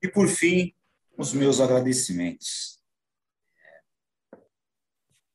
[0.00, 0.72] E por fim,
[1.16, 2.80] os meus agradecimentos.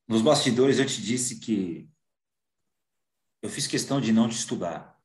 [0.08, 1.92] Nos bastidores eu te disse que
[3.44, 4.98] eu fiz questão de não estudar,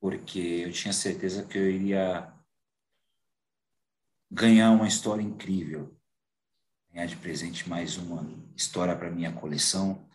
[0.00, 2.32] porque eu tinha certeza que eu iria
[4.30, 5.92] ganhar uma história incrível,
[6.92, 8.24] ganhar de presente mais uma
[8.54, 10.08] história para minha coleção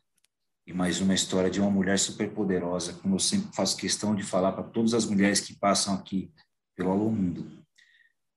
[0.65, 4.23] e mais uma história de uma mulher super poderosa, como eu sempre faço questão de
[4.23, 6.31] falar para todas as mulheres que passam aqui
[6.77, 7.59] pelo Alô Mundo.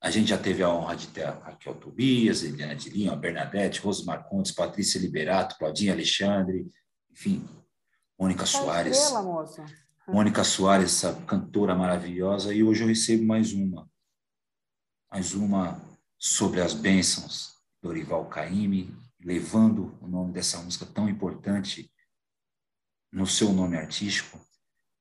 [0.02, 3.80] A gente já teve a honra de ter a Raquel Tobias, Eliana de Lima, Bernadette,
[3.80, 6.68] Rose Marcontes, Patrícia Liberato, Claudinha Alexandre,
[7.08, 7.48] enfim,
[8.22, 9.10] Mônica Soares.
[9.10, 9.66] Moça.
[10.06, 13.90] Mônica Soares, essa cantora maravilhosa, e hoje eu recebo mais uma.
[15.10, 15.82] Mais uma
[16.20, 21.90] sobre as bênçãos, Dorival Caymmi, levando o nome dessa música tão importante
[23.12, 24.38] no seu nome artístico.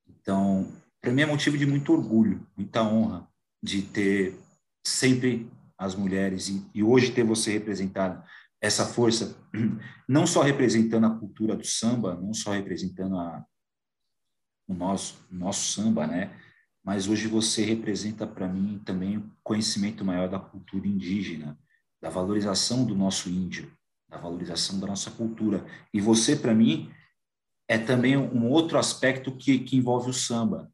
[0.08, 3.30] Então, para mim é motivo de muito orgulho, muita honra
[3.62, 4.36] de ter
[4.84, 5.48] sempre
[5.78, 8.24] as mulheres e, e hoje ter você representado
[8.62, 9.36] essa força,
[10.08, 13.44] não só representando a cultura do samba, não só representando a,
[14.68, 16.40] o nosso, nosso samba, né?
[16.84, 21.60] Mas hoje você representa para mim também o conhecimento maior da cultura indígena,
[22.00, 23.76] da valorização do nosso índio,
[24.08, 25.66] da valorização da nossa cultura.
[25.94, 26.92] E você, para mim,
[27.68, 30.72] é também um outro aspecto que, que envolve o samba,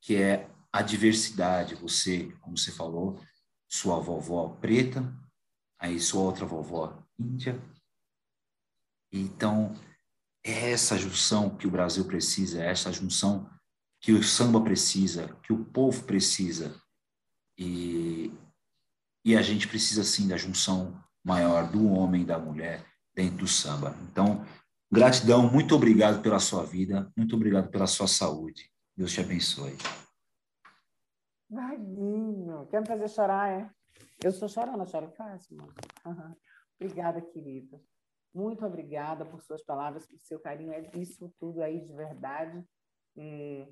[0.00, 1.74] que é a diversidade.
[1.76, 3.18] Você, como você falou,
[3.68, 5.10] sua vovó preta,
[5.78, 7.60] aí sua outra vovó índia.
[9.12, 9.74] Então,
[10.44, 13.50] é essa junção que o Brasil precisa, é essa junção
[14.00, 16.80] que o samba precisa, que o povo precisa.
[17.58, 18.32] E,
[19.24, 23.48] e a gente precisa, sim, da junção maior do homem e da mulher dentro do
[23.48, 23.96] samba.
[24.10, 24.46] Então,
[24.92, 28.70] gratidão, muito obrigado pela sua vida, muito obrigado pela sua saúde.
[28.96, 29.76] Deus te abençoe.
[31.48, 33.70] Vaguinho, quer me fazer chorar, é?
[34.22, 35.74] Eu sou chorando, choro fácil, mano.
[36.80, 37.80] Obrigada, querida.
[38.34, 40.72] Muito obrigada por suas palavras, por seu carinho.
[40.72, 42.62] É isso tudo aí de verdade.
[43.16, 43.68] É,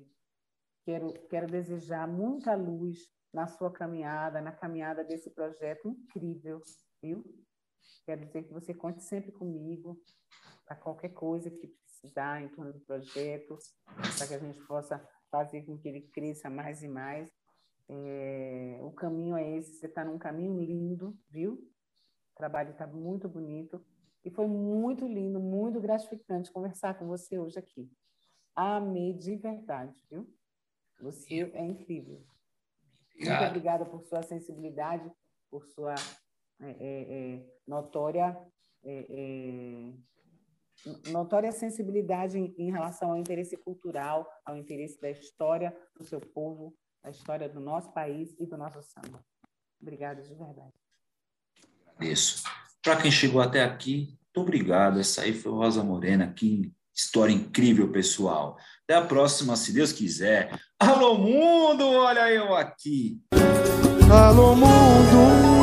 [0.83, 6.61] quero, quero desejar muita luz na sua caminhada, na caminhada desse projeto incrível,
[7.01, 7.23] viu?
[8.05, 10.01] Quero dizer que você conte sempre comigo
[10.65, 14.99] para qualquer coisa que precisar em torno do projeto, para que a gente possa
[15.29, 17.29] fazer com que ele cresça mais e mais.
[17.87, 21.59] É, o caminho é esse, você está num caminho lindo, viu?
[22.35, 23.81] O trabalho está muito bonito.
[24.25, 27.89] E foi muito lindo, muito gratificante conversar com você hoje aqui.
[28.53, 30.27] Amei de verdade, viu?
[30.99, 32.21] Você é incrível.
[33.13, 33.39] Obrigado.
[33.39, 35.09] Muito obrigada por sua sensibilidade,
[35.49, 35.95] por sua
[36.59, 38.37] é, é, é notória
[38.83, 39.93] é, é,
[41.11, 46.75] notória sensibilidade em, em, relação ao interesse cultural, ao interesse da história do seu povo,
[47.01, 49.25] da história do nosso país e do nosso samba.
[49.81, 50.84] Obrigada de verdade.
[51.95, 52.43] Agradeço.
[52.83, 54.99] Para quem chegou até aqui, muito obrigado.
[54.99, 56.27] Essa aí foi Rosa Morena.
[56.27, 58.57] Que história incrível, pessoal.
[58.83, 60.57] Até a próxima, se Deus quiser.
[60.79, 61.85] Alô, mundo!
[61.85, 63.19] Olha eu aqui.
[64.11, 65.54] Alô, mundo!